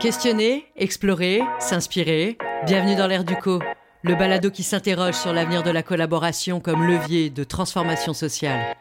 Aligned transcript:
Questionner, 0.00 0.64
explorer, 0.76 1.42
s'inspirer. 1.58 2.38
Bienvenue 2.64 2.96
dans 2.96 3.06
l'ère 3.06 3.22
du 3.22 3.36
co, 3.36 3.60
le 4.02 4.14
balado 4.14 4.50
qui 4.50 4.62
s'interroge 4.62 5.12
sur 5.12 5.34
l'avenir 5.34 5.62
de 5.62 5.70
la 5.70 5.82
collaboration 5.82 6.58
comme 6.58 6.86
levier 6.86 7.28
de 7.28 7.44
transformation 7.44 8.14
sociale. 8.14 8.74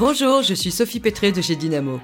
Bonjour, 0.00 0.42
je 0.42 0.52
suis 0.52 0.72
Sophie 0.72 0.98
Pétré 0.98 1.30
de 1.30 1.40
chez 1.40 1.54
Dynamo. 1.54 2.00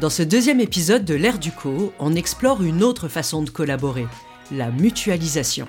Dans 0.00 0.10
ce 0.10 0.22
deuxième 0.22 0.60
épisode 0.60 1.04
de 1.04 1.16
l'ère 1.16 1.40
du 1.40 1.50
co, 1.50 1.92
on 1.98 2.14
explore 2.14 2.62
une 2.62 2.84
autre 2.84 3.08
façon 3.08 3.42
de 3.42 3.50
collaborer, 3.50 4.06
la 4.52 4.70
mutualisation. 4.70 5.66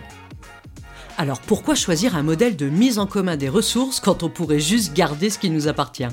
Alors 1.18 1.42
pourquoi 1.42 1.74
choisir 1.74 2.16
un 2.16 2.22
modèle 2.22 2.56
de 2.56 2.70
mise 2.70 3.00
en 3.00 3.08
commun 3.08 3.38
des 3.38 3.50
ressources 3.50 4.00
quand 4.00 4.22
on 4.22 4.30
pourrait 4.30 4.60
juste 4.60 4.94
garder 4.94 5.32
ce 5.32 5.40
qui 5.40 5.50
nous 5.50 5.68
appartient? 5.68 6.10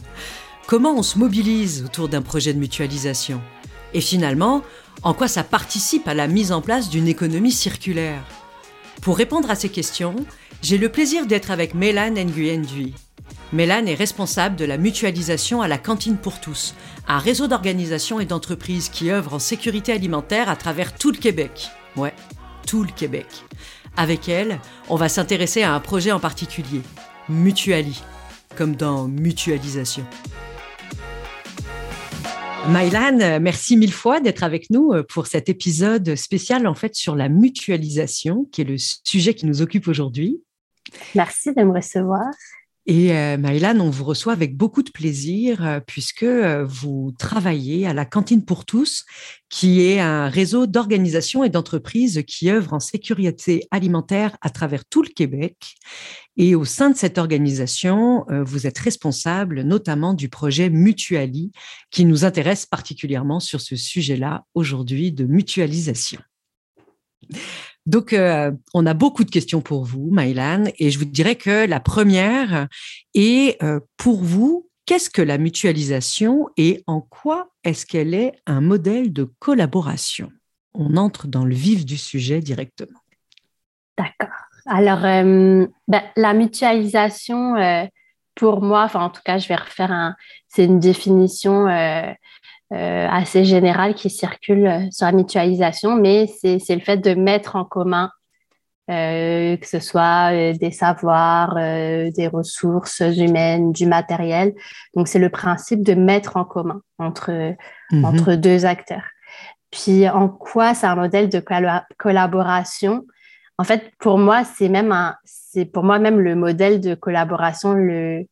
Comment 0.66 0.95
on 0.96 1.02
se 1.02 1.18
mobilise 1.18 1.84
autour 1.84 2.09
d'un 2.09 2.23
projet 2.23 2.54
de 2.54 2.59
mutualisation? 2.59 3.42
Et 3.95 4.00
finalement, 4.00 4.62
en 5.02 5.14
quoi 5.14 5.28
ça 5.28 5.45
participe 5.45 6.08
à 6.08 6.14
la 6.14 6.28
mise 6.28 6.52
en 6.52 6.60
place 6.60 6.88
d'une 6.88 7.08
économie 7.08 7.52
circulaire? 7.52 8.22
Pour 9.02 9.16
répondre 9.16 9.50
à 9.50 9.54
ces 9.54 9.68
questions, 9.68 10.16
j'ai 10.62 10.78
le 10.78 10.88
plaisir 10.88 11.27
d'être 11.27 11.50
avec 11.50 11.74
Mélane 11.74 12.18
Nguyen 12.18 12.62
Dui. 12.62 12.94
Mélane 13.52 13.86
est 13.86 13.94
responsable 13.94 14.56
de 14.56 14.64
la 14.64 14.78
mutualisation 14.78 15.62
à 15.62 15.68
la 15.68 15.78
cantine 15.78 16.16
pour 16.16 16.41
tous, 16.41 16.74
un 17.06 17.18
réseau 17.18 17.46
d'organisations 17.46 18.18
et 18.18 18.24
d'entreprises 18.24 18.88
qui 18.88 19.10
œuvrent 19.10 19.34
en 19.34 19.38
sécurité 19.38 19.92
alimentaire 19.92 20.48
à 20.48 20.56
travers 20.56 20.94
tout 20.94 21.12
le 21.12 21.18
Québec. 21.18 21.68
Ouais, 21.94 22.14
tout 22.66 22.82
le 22.82 22.91
Québec. 22.91 23.27
Avec 23.96 24.28
elle, 24.28 24.58
on 24.88 24.96
va 24.96 25.08
s'intéresser 25.08 25.62
à 25.62 25.74
un 25.74 25.80
projet 25.80 26.12
en 26.12 26.20
particulier, 26.20 26.82
Mutuali, 27.28 28.02
comme 28.56 28.74
dans 28.74 29.06
mutualisation. 29.06 30.05
Mylan, 32.69 33.41
merci 33.41 33.77
mille 33.77 33.92
fois 33.92 34.20
d'être 34.20 34.42
avec 34.42 34.70
nous 34.70 34.92
pour 35.08 35.27
cet 35.27 35.48
épisode 35.48 36.17
spécial 36.17 36.67
en 36.67 36.75
fait 36.75 36.94
sur 36.94 37.14
la 37.14 37.28
mutualisation, 37.28 38.44
qui 38.50 38.62
est 38.62 38.64
le 38.64 38.77
sujet 38.78 39.34
qui 39.34 39.47
nous 39.47 39.62
occupe 39.62 39.89
aujourd'hui. 39.89 40.41
Merci 41.14 41.55
de 41.55 41.62
me 41.62 41.72
recevoir. 41.72 42.25
Et 42.89 43.12
euh, 43.12 43.37
on 43.81 43.91
vous 43.91 44.05
reçoit 44.05 44.33
avec 44.33 44.56
beaucoup 44.56 44.84
de 44.84 44.91
plaisir 44.91 45.65
euh, 45.67 45.81
puisque 45.84 46.23
euh, 46.23 46.65
vous 46.65 47.12
travaillez 47.19 47.84
à 47.84 47.92
la 47.92 48.05
Cantine 48.05 48.45
pour 48.45 48.65
tous, 48.65 49.05
qui 49.48 49.83
est 49.83 49.98
un 49.98 50.29
réseau 50.29 50.69
d'organisations 50.69 51.42
et 51.42 51.48
d'entreprises 51.48 52.23
qui 52.29 52.48
œuvrent 52.48 52.75
en 52.75 52.81
sécurité 52.81 53.67
alimentaire 53.73 54.37
à 54.41 54.51
travers 54.51 54.84
tout 54.84 55.03
le 55.03 55.09
Québec. 55.09 55.57
Et 56.37 56.55
au 56.55 56.64
sein 56.64 56.91
de 56.91 56.97
cette 56.97 57.19
organisation, 57.19 58.25
vous 58.29 58.67
êtes 58.67 58.79
responsable 58.79 59.62
notamment 59.62 60.12
du 60.12 60.29
projet 60.29 60.69
Mutuali, 60.69 61.51
qui 61.91 62.05
nous 62.05 62.25
intéresse 62.25 62.67
particulièrement 62.67 63.41
sur 63.41 63.61
ce 63.61 63.75
sujet-là 63.75 64.45
aujourd'hui 64.55 65.12
de 65.12 65.25
mutualisation. 65.25 66.20
Donc, 67.87 68.12
euh, 68.12 68.51
on 68.75 68.84
a 68.84 68.95
beaucoup 68.95 69.23
de 69.23 69.31
questions 69.31 69.61
pour 69.61 69.84
vous, 69.84 70.11
Maïlan, 70.11 70.65
et 70.79 70.91
je 70.91 70.98
vous 70.98 71.05
dirais 71.05 71.37
que 71.37 71.67
la 71.67 71.79
première 71.79 72.67
est 73.15 73.62
euh, 73.62 73.79
pour 73.97 74.23
vous, 74.23 74.69
qu'est-ce 74.87 75.09
que 75.09 75.23
la 75.23 75.39
mutualisation 75.39 76.48
et 76.57 76.83
en 76.89 77.01
quoi 77.01 77.51
est-ce 77.62 77.87
qu'elle 77.87 78.12
est 78.12 78.33
un 78.47 78.61
modèle 78.61 79.12
de 79.12 79.31
collaboration? 79.39 80.31
On 80.75 80.97
entre 80.97 81.29
dans 81.29 81.45
le 81.45 81.55
vif 81.55 81.87
du 81.87 81.97
sujet 81.97 82.41
directement. 82.41 83.01
D'accord. 83.97 84.34
Alors, 84.67 85.05
euh, 85.05 85.67
ben, 85.87 86.03
la 86.17 86.34
mutualisation, 86.34 87.55
pour 88.34 88.62
moi, 88.62 88.83
enfin 88.83 89.05
en 89.05 89.11
tout 89.11 89.23
cas, 89.25 89.39
je 89.39 89.47
vais 89.47 89.55
refaire 89.55 89.92
un, 89.92 90.17
c'est 90.48 90.64
une 90.64 90.81
définition 90.81 91.67
assez 92.75 93.45
général 93.45 93.95
qui 93.95 94.11
circule 94.11 94.67
euh, 94.67 94.91
sur 94.91 95.06
la 95.06 95.12
mutualisation, 95.12 95.97
mais 95.97 96.27
c'est 96.27 96.75
le 96.75 96.81
fait 96.81 96.96
de 96.96 97.14
mettre 97.14 97.57
en 97.57 97.64
commun, 97.64 98.11
euh, 98.90 99.57
que 99.57 99.67
ce 99.67 99.79
soit 99.80 100.52
des 100.55 100.70
savoirs, 100.70 101.55
des 101.55 102.29
ressources 102.33 103.01
humaines, 103.01 103.73
du 103.73 103.86
matériel. 103.86 104.55
Donc, 104.95 105.08
c'est 105.08 105.18
le 105.18 105.30
principe 105.30 105.83
de 105.83 105.95
mettre 105.95 106.36
en 106.36 106.45
commun 106.45 106.80
entre, 106.98 107.55
mhm. 107.92 108.05
entre 108.05 108.35
deux 108.35 108.64
acteurs. 108.67 109.05
Puis, 109.70 110.08
en 110.08 110.29
quoi 110.29 110.74
c'est 110.74 110.86
un 110.86 110.96
modèle 110.96 111.29
de 111.29 111.42
collaboration? 111.98 113.05
En 113.58 113.64
fait, 113.64 113.90
pour 113.98 114.19
moi, 114.19 114.45
c'est 114.45 114.69
même 114.69 114.92
un, 114.92 115.17
c'est 115.24 115.64
pour 115.64 115.83
moi 115.83 115.98
même 115.98 116.20
le 116.20 116.35
modèle 116.35 116.80
de 116.80 116.95
collaboration 116.95 117.73
le, 117.73 118.27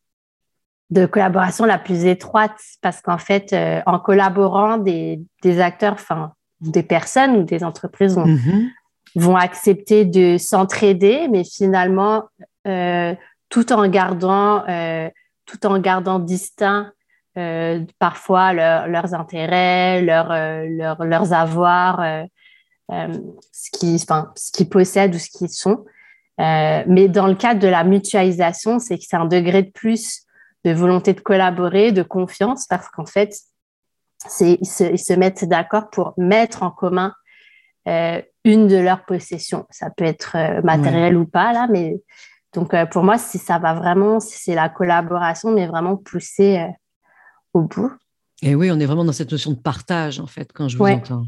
de 0.90 1.06
collaboration 1.06 1.64
la 1.64 1.78
plus 1.78 2.04
étroite 2.04 2.58
parce 2.82 3.00
qu'en 3.00 3.18
fait, 3.18 3.52
euh, 3.52 3.80
en 3.86 3.98
collaborant, 3.98 4.78
des, 4.78 5.20
des 5.42 5.60
acteurs, 5.60 5.94
enfin, 5.94 6.32
des 6.60 6.82
personnes 6.82 7.36
ou 7.36 7.42
des 7.42 7.64
entreprises 7.64 8.14
vont, 8.14 8.26
mm-hmm. 8.26 8.70
vont 9.16 9.36
accepter 9.36 10.04
de 10.04 10.36
s'entraider, 10.38 11.28
mais 11.30 11.44
finalement, 11.44 12.24
euh, 12.66 13.14
tout 13.48 13.72
en 13.72 13.88
gardant, 13.88 14.64
euh, 14.68 15.08
tout 15.46 15.66
en 15.66 15.78
gardant 15.78 16.18
distinct 16.18 16.90
parfois 17.98 18.52
leurs 18.52 19.12
intérêts, 19.12 20.00
leur, 20.02 20.28
leurs 21.04 21.32
avoirs, 21.32 22.00
ce 22.88 23.70
qu'ils 23.72 23.98
ce 23.98 24.52
qu'ils 24.52 24.68
possèdent 24.68 25.16
ou 25.16 25.18
ce 25.18 25.30
qu'ils 25.36 25.48
sont. 25.48 25.84
mais 26.38 27.08
dans 27.08 27.26
le 27.26 27.34
cadre 27.34 27.58
de 27.58 27.66
la 27.66 27.82
mutualisation, 27.82 28.78
c'est 28.78 28.98
que 28.98 29.04
c'est 29.04 29.16
un 29.16 29.24
degré 29.24 29.64
de 29.64 29.70
plus 29.72 30.23
de 30.64 30.72
volonté 30.72 31.12
de 31.12 31.20
collaborer, 31.20 31.92
de 31.92 32.02
confiance, 32.02 32.66
parce 32.66 32.88
qu'en 32.88 33.06
fait, 33.06 33.34
c'est, 34.26 34.58
ils, 34.60 34.66
se, 34.98 35.12
mettent 35.12 35.44
d'accord 35.44 35.90
pour 35.90 36.14
mettre 36.16 36.62
en 36.62 36.70
commun 36.70 37.12
euh, 37.86 38.22
une 38.44 38.66
de 38.66 38.76
leurs 38.76 39.04
possessions. 39.04 39.66
Ça 39.70 39.90
peut 39.90 40.04
être 40.04 40.36
euh, 40.36 40.62
matériel 40.62 41.16
ou 41.16 41.26
pas, 41.26 41.52
là, 41.52 41.66
mais 41.70 42.00
donc 42.54 42.72
euh, 42.72 42.86
pour 42.86 43.02
moi, 43.02 43.18
si 43.18 43.38
ça 43.38 43.58
va 43.58 43.74
vraiment, 43.74 44.20
c'est 44.20 44.54
la 44.54 44.68
collaboration, 44.68 45.52
mais 45.52 45.66
vraiment 45.66 45.96
poussée 45.96 46.66
au 47.52 47.62
bout. 47.62 47.92
Et 48.42 48.54
oui, 48.54 48.70
on 48.70 48.80
est 48.80 48.86
vraiment 48.86 49.04
dans 49.04 49.12
cette 49.12 49.30
notion 49.30 49.52
de 49.52 49.60
partage, 49.60 50.20
en 50.20 50.26
fait, 50.26 50.52
quand 50.52 50.68
je 50.68 50.78
vous 50.78 50.84
entends. 50.84 51.24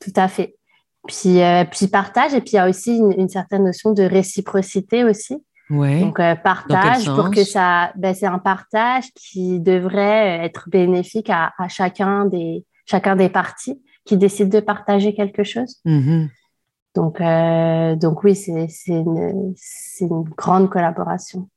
Tout 0.00 0.12
à 0.16 0.28
fait. 0.28 0.56
Puis, 1.08 1.40
puis 1.70 1.86
partage, 1.86 2.34
et 2.34 2.40
puis 2.40 2.52
il 2.52 2.56
y 2.56 2.58
a 2.58 2.68
aussi 2.68 2.96
une 2.96 3.28
certaine 3.28 3.64
notion 3.64 3.92
de 3.92 4.02
réciprocité 4.02 5.04
aussi. 5.04 5.42
Donc, 5.68 6.20
euh, 6.20 6.36
partage 6.36 7.06
pour 7.06 7.30
que 7.30 7.42
ça, 7.42 7.92
ben, 7.96 8.14
c'est 8.14 8.26
un 8.26 8.38
partage 8.38 9.06
qui 9.14 9.58
devrait 9.58 10.44
être 10.44 10.68
bénéfique 10.70 11.28
à, 11.30 11.52
chacun, 11.68 12.26
des, 12.26 12.64
chacun 12.84 13.16
des 13.16 13.28
parties 13.28 13.82
qui 14.04 14.16
décident 14.16 14.50
de 14.50 14.64
partager 14.64 15.14
quelque 15.14 15.42
chose. 15.42 15.76
Mm-hmm. 15.84 16.28
Donc, 16.94 17.20
euh, 17.20 17.96
donc 17.96 18.22
oui, 18.22 18.36
c'est 18.36 18.68
une, 18.86 19.54
une, 20.00 20.22
grande 20.36 20.70
collaboration. 20.70 21.48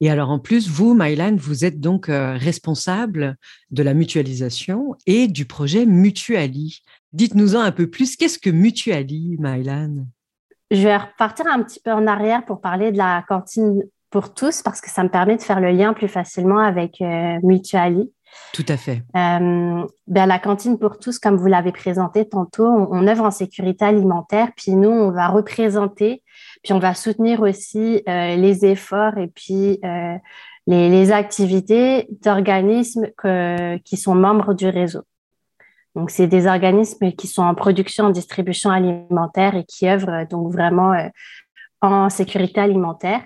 Et 0.00 0.08
alors 0.08 0.30
en 0.30 0.38
plus, 0.38 0.68
vous, 0.68 0.94
Mylan, 0.94 1.34
vous 1.36 1.64
êtes 1.64 1.80
donc 1.80 2.08
euh, 2.08 2.34
responsable 2.34 3.36
de 3.70 3.82
la 3.82 3.92
mutualisation 3.92 4.94
et 5.06 5.26
du 5.26 5.46
projet 5.46 5.84
Mutuali. 5.84 6.80
Dites-nous-en 7.12 7.60
un 7.60 7.72
peu 7.72 7.90
plus. 7.90 8.16
Qu'est-ce 8.16 8.38
que 8.38 8.50
Mutuali, 8.50 9.36
Mylan 9.40 10.06
je 10.70 10.82
vais 10.82 10.96
repartir 10.96 11.46
un 11.46 11.62
petit 11.62 11.80
peu 11.80 11.92
en 11.92 12.06
arrière 12.06 12.44
pour 12.44 12.60
parler 12.60 12.92
de 12.92 12.98
la 12.98 13.24
cantine 13.28 13.82
pour 14.10 14.32
tous 14.32 14.62
parce 14.62 14.80
que 14.80 14.90
ça 14.90 15.02
me 15.02 15.08
permet 15.08 15.36
de 15.36 15.42
faire 15.42 15.60
le 15.60 15.70
lien 15.70 15.92
plus 15.92 16.08
facilement 16.08 16.58
avec 16.58 17.00
euh, 17.00 17.38
Mutuali. 17.42 18.10
Tout 18.52 18.64
à 18.68 18.76
fait. 18.76 19.02
Euh, 19.16 19.84
ben, 20.06 20.26
la 20.26 20.38
cantine 20.38 20.78
pour 20.78 20.98
tous, 20.98 21.18
comme 21.18 21.36
vous 21.36 21.46
l'avez 21.46 21.72
présenté 21.72 22.28
tantôt, 22.28 22.66
on, 22.66 23.06
œuvre 23.06 23.24
en 23.24 23.30
sécurité 23.30 23.84
alimentaire, 23.84 24.50
puis 24.56 24.72
nous, 24.72 24.90
on 24.90 25.10
va 25.10 25.28
représenter, 25.28 26.22
puis 26.62 26.72
on 26.72 26.78
va 26.78 26.94
soutenir 26.94 27.40
aussi 27.40 28.02
euh, 28.08 28.36
les 28.36 28.64
efforts 28.64 29.18
et 29.18 29.28
puis 29.28 29.78
euh, 29.84 30.16
les, 30.66 30.88
les, 30.88 31.12
activités 31.12 32.06
d'organismes 32.22 33.08
qui 33.84 33.96
sont 33.96 34.14
membres 34.14 34.54
du 34.54 34.68
réseau. 34.68 35.02
Donc, 35.94 36.10
c'est 36.10 36.26
des 36.26 36.46
organismes 36.46 37.12
qui 37.12 37.28
sont 37.28 37.42
en 37.42 37.54
production, 37.54 38.06
en 38.06 38.10
distribution 38.10 38.70
alimentaire 38.70 39.54
et 39.54 39.64
qui 39.64 39.88
œuvrent 39.88 40.08
euh, 40.10 40.24
donc 40.28 40.52
vraiment 40.52 40.92
euh, 40.92 41.06
en 41.80 42.10
sécurité 42.10 42.60
alimentaire. 42.60 43.20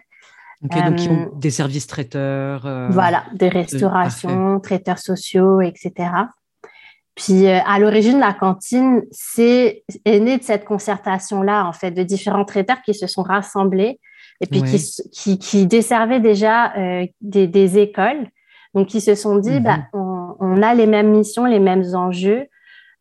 donc 0.60 0.96
qui 0.96 1.08
ont 1.08 1.30
des 1.34 1.50
services 1.50 1.86
traiteurs. 1.86 2.66
Euh, 2.66 2.88
voilà, 2.90 3.24
des 3.34 3.48
restaurations, 3.48 4.60
traiteurs 4.60 4.98
sociaux, 4.98 5.60
etc. 5.60 6.10
Puis 7.14 7.48
à 7.48 7.78
l'origine, 7.80 8.20
la 8.20 8.32
cantine 8.32 9.02
c'est 9.10 9.82
est 10.04 10.20
née 10.20 10.38
de 10.38 10.42
cette 10.44 10.64
concertation-là, 10.64 11.66
en 11.66 11.72
fait, 11.72 11.90
de 11.90 12.04
différents 12.04 12.44
traiteurs 12.44 12.80
qui 12.82 12.94
se 12.94 13.08
sont 13.08 13.22
rassemblés 13.22 13.98
et 14.40 14.46
puis 14.46 14.62
qui, 14.62 15.38
qui, 15.38 15.66
desservaient 15.66 16.20
déjà 16.20 16.72
des, 17.20 17.48
des, 17.48 17.78
écoles. 17.78 18.28
Donc, 18.72 18.86
qui 18.86 19.00
se 19.00 19.16
sont 19.16 19.38
dit, 19.38 19.58
bah, 19.58 19.78
mhm. 19.78 19.84
on, 19.94 20.36
on, 20.38 20.62
a 20.62 20.74
les 20.74 20.86
mêmes 20.86 21.10
missions, 21.10 21.44
les 21.44 21.58
mêmes 21.58 21.82
enjeux. 21.94 22.46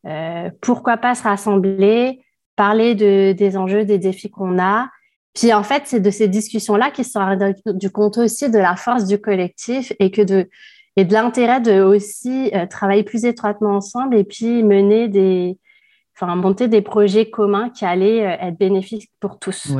Euh, 0.07 0.50
pourquoi 0.62 0.98
pas 0.98 1.15
se 1.15 1.24
rassembler, 1.24 2.21
parler 2.56 2.95
de, 2.95 3.33
des 3.33 3.57
enjeux, 3.57 3.86
des 3.86 3.98
défis 3.98 4.30
qu'on 4.30 4.59
a. 4.59 4.89
Puis 5.33 5.54
en 5.54 5.63
fait, 5.63 5.83
c'est 5.86 6.00
de 6.00 6.09
ces 6.09 6.27
discussions-là 6.27 6.92
qui 6.92 7.04
se 7.04 7.18
rendent 7.18 7.54
du 7.77 7.92
compte 7.92 8.18
aussi 8.18 8.50
de 8.50 8.57
la 8.57 8.75
force 8.75 9.06
du 9.06 9.19
collectif 9.19 9.94
et 10.00 10.12
que 10.12 10.21
de 10.21 10.50
et 10.95 11.06
de 11.06 11.13
l'intérêt 11.13 11.62
de 11.62 11.81
aussi 11.81 12.51
travailler 12.71 13.04
plus 13.04 13.24
étroitement 13.24 13.75
ensemble 13.75 14.15
et 14.15 14.24
puis 14.24 14.63
mener 14.63 15.07
des, 15.07 15.59
enfin, 16.15 16.36
monter 16.36 16.68
des 16.68 16.81
projets 16.81 17.30
communs 17.30 17.69
qui 17.69 17.86
allaient 17.86 18.18
être 18.18 18.57
bénéfiques 18.57 19.12
pour 19.19 19.38
tous. 19.38 19.71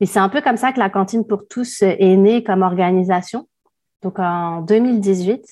Et 0.00 0.06
c'est 0.06 0.18
un 0.18 0.30
peu 0.30 0.40
comme 0.40 0.56
ça 0.56 0.72
que 0.72 0.78
la 0.78 0.88
cantine 0.88 1.26
pour 1.26 1.46
tous 1.48 1.82
est 1.82 2.16
née 2.16 2.42
comme 2.42 2.62
organisation, 2.62 3.46
donc 4.02 4.18
en 4.18 4.62
2018. 4.62 5.44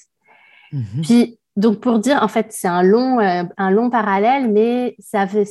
Mhm. 0.73 0.85
Puis 1.03 1.39
donc, 1.57 1.81
pour 1.81 1.99
dire, 1.99 2.23
en 2.23 2.29
fait, 2.29 2.47
c'est 2.51 2.69
un 2.69 2.83
long, 2.83 3.21
euh, 3.21 3.43
un 3.59 3.71
long 3.71 3.91
parallèle, 3.91 4.51
mais 4.51 4.97
ça 4.99 5.27
fait, 5.27 5.45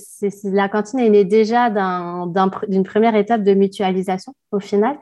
la 0.46 0.68
cantine 0.68 1.00
est 1.00 1.10
née 1.10 1.26
déjà 1.26 1.70
d'une 1.70 2.84
première 2.84 3.16
étape 3.16 3.44
de 3.44 3.54
mutualisation 3.54 4.34
au 4.52 4.60
final. 4.60 4.98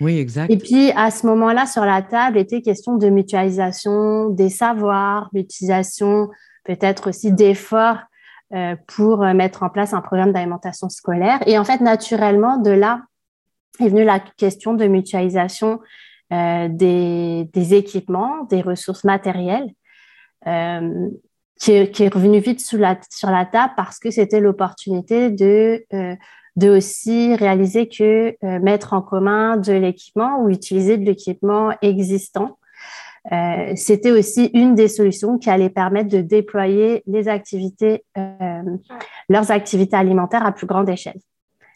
Oui, 0.00 0.18
exact. 0.18 0.50
Et 0.50 0.58
puis, 0.58 0.90
à 0.96 1.10
ce 1.10 1.26
moment-là, 1.26 1.66
sur 1.66 1.84
la 1.86 2.02
table, 2.02 2.36
était 2.36 2.60
question 2.60 2.96
de 2.98 3.08
mutualisation 3.08 4.28
des 4.28 4.50
savoirs, 4.50 5.30
l'utilisation 5.32 6.28
peut-être 6.64 7.08
aussi 7.08 7.32
d'efforts 7.32 7.98
euh, 8.52 8.76
pour 8.86 9.20
mettre 9.20 9.62
en 9.62 9.70
place 9.70 9.94
un 9.94 10.02
programme 10.02 10.32
d'alimentation 10.32 10.90
scolaire. 10.90 11.38
Et 11.46 11.58
en 11.58 11.64
fait, 11.64 11.80
naturellement, 11.80 12.58
de 12.58 12.70
là 12.70 13.02
est 13.80 13.88
venue 13.88 14.04
la 14.04 14.20
question 14.20 14.74
de 14.74 14.84
mutualisation 14.86 15.80
euh, 16.32 16.68
des, 16.68 17.48
des 17.52 17.74
équipements, 17.74 18.44
des 18.50 18.60
ressources 18.60 19.04
matérielles. 19.04 19.70
Euh, 20.46 21.10
qui, 21.60 21.72
est, 21.72 22.12
revenu 22.12 22.40
vite 22.40 22.60
sur 22.60 22.78
la, 22.78 22.98
sur 23.08 23.30
la 23.30 23.46
table 23.46 23.72
parce 23.76 23.98
que 23.98 24.10
c'était 24.10 24.40
l'opportunité 24.40 25.30
de, 25.30 25.84
euh, 25.94 26.14
de 26.56 26.68
aussi 26.68 27.34
réaliser 27.36 27.88
que 27.88 28.36
euh, 28.44 28.58
mettre 28.58 28.92
en 28.92 29.00
commun 29.00 29.56
de 29.56 29.72
l'équipement 29.72 30.42
ou 30.42 30.50
utiliser 30.50 30.98
de 30.98 31.04
l'équipement 31.04 31.70
existant, 31.80 32.58
c'était 33.74 34.10
aussi 34.10 34.50
une 34.52 34.74
des 34.74 34.86
solutions 34.86 35.38
qui 35.38 35.48
allait 35.48 35.70
permettre 35.70 36.10
de 36.10 36.20
déployer 36.20 37.02
les 37.06 37.26
activités, 37.26 38.04
leurs 39.30 39.50
activités 39.50 39.96
alimentaires 39.96 40.44
à 40.44 40.52
plus 40.52 40.66
grande 40.66 40.90
échelle. 40.90 41.18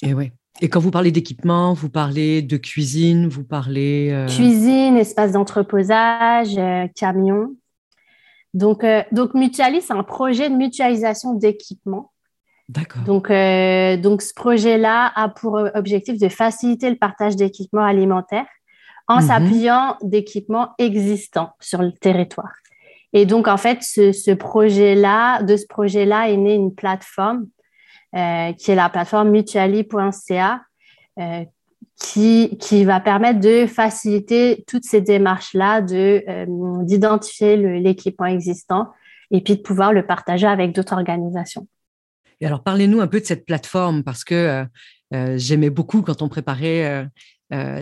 Et 0.03 0.13
oui. 0.13 0.31
Et 0.61 0.69
quand 0.69 0.81
vous 0.81 0.91
parlez 0.91 1.11
d'équipement, 1.11 1.73
vous 1.73 1.89
parlez 1.89 2.43
de 2.43 2.59
cuisine, 2.59 3.29
vous 3.29 3.45
parlez... 3.45 4.27
Cuisine, 4.29 4.99
espace 4.99 5.33
d'entreposage, 5.33 6.61
camion. 6.95 7.55
Donc, 8.59 8.83
euh, 8.83 9.03
donc 9.13 9.35
Mutualis, 9.35 9.83
c'est 9.83 9.93
un 9.93 10.03
projet 10.03 10.51
de 10.51 10.55
mutualisation 10.55 11.35
d'équipements. 11.35 12.13
D'accord. 12.69 13.03
Donc, 13.03 13.31
euh, 13.31 13.97
donc, 13.97 14.21
ce 14.21 14.35
projet-là 14.35 15.13
a 15.15 15.29
pour 15.29 15.61
objectif 15.75 16.19
de 16.19 16.29
faciliter 16.29 16.91
le 16.91 16.97
partage 16.97 17.37
d'équipements 17.37 17.85
alimentaires 17.85 18.47
en 19.07 19.21
mhm. 19.21 19.23
s'appuyant 19.23 19.97
d'équipements 20.03 20.75
existants 20.79 21.53
sur 21.61 21.81
le 21.83 21.93
territoire. 21.93 22.53
Et 23.13 23.27
donc, 23.27 23.47
en 23.49 23.57
fait, 23.57 23.79
ce, 23.83 24.35
projet-là, 24.35 25.43
de 25.43 25.57
ce 25.57 25.67
projet-là 25.67 26.29
est 26.29 26.37
née 26.37 26.55
une 26.55 26.75
plateforme 26.75 27.47
euh, 28.17 28.53
qui 28.55 28.73
est 28.73 28.75
la 28.75 28.89
plateforme 28.89 29.31
mutuali.ca, 29.31 30.61
qui, 31.99 32.57
qui 32.59 32.85
va 32.85 33.01
permettre 33.01 33.41
de 33.41 33.67
faciliter 33.67 34.65
toutes 34.67 34.85
ces 34.85 35.01
démarches-là, 35.01 35.83
euh, 35.91 36.47
d'identifier 36.85 37.57
l'équipement 37.81 38.27
existant 38.27 38.93
et 39.31 39.41
puis 39.41 39.57
de 39.57 39.63
pouvoir 39.63 39.93
le 39.93 40.07
partager 40.07 40.47
avec 40.47 40.75
d'autres 40.75 40.95
organisations. 40.95 41.67
Et 42.41 42.47
alors, 42.47 42.63
parlez-nous 42.63 43.01
un 43.01 43.09
peu 43.09 43.21
de 43.21 43.27
cette 43.27 43.45
plateforme 43.45 44.05
parce 44.05 44.23
que 44.23 44.35
euh, 44.35 44.65
euh, 45.13 45.35
j'aimais 45.39 45.71
beaucoup 45.71 46.03
quand 46.03 46.23
on 46.23 46.29
préparait 46.29 47.09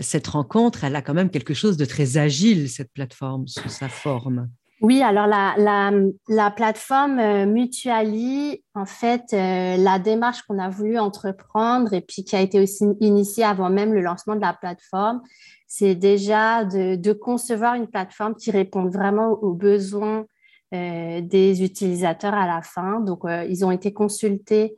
cette 0.01 0.27
rencontre. 0.27 0.85
Elle 0.85 0.95
a 0.95 1.01
quand 1.01 1.13
même 1.13 1.29
quelque 1.29 1.53
chose 1.53 1.75
de 1.75 1.83
très 1.83 2.17
agile, 2.17 2.69
cette 2.69 2.91
plateforme, 2.93 3.47
sous 3.47 3.67
sa 3.67 3.89
forme. 3.89 4.49
Oui, 4.81 5.01
alors 5.01 5.25
la, 5.25 6.51
plateforme 6.51 7.17
euh, 7.17 7.45
Mutuali, 7.47 8.63
en 8.75 8.85
fait, 8.85 9.23
euh, 9.33 9.75
la 9.77 9.97
démarche 9.97 10.43
qu'on 10.43 10.59
a 10.59 10.69
voulu 10.69 10.99
entreprendre 10.99 11.93
et 11.93 12.01
puis 12.01 12.23
qui 12.23 12.35
a 12.35 12.41
été 12.41 12.59
aussi 12.59 12.85
initiée 12.99 13.43
avant 13.43 13.71
même 13.71 13.93
le 13.93 14.01
lancement 14.01 14.35
de 14.35 14.41
la 14.41 14.53
plateforme, 14.53 15.21
c'est 15.67 15.95
déjà 15.95 16.63
de, 16.63 17.13
concevoir 17.13 17.73
une 17.73 17.87
plateforme 17.87 18.35
qui 18.35 18.51
réponde 18.51 18.93
vraiment 18.93 19.31
aux 19.31 19.53
besoins 19.53 20.25
euh, 20.75 21.21
des 21.21 21.63
utilisateurs 21.63 22.35
à 22.35 22.45
la 22.45 22.61
fin. 22.61 22.99
Donc, 22.99 23.21
ils 23.49 23.65
ont 23.65 23.71
été 23.71 23.93
consultés 23.93 24.75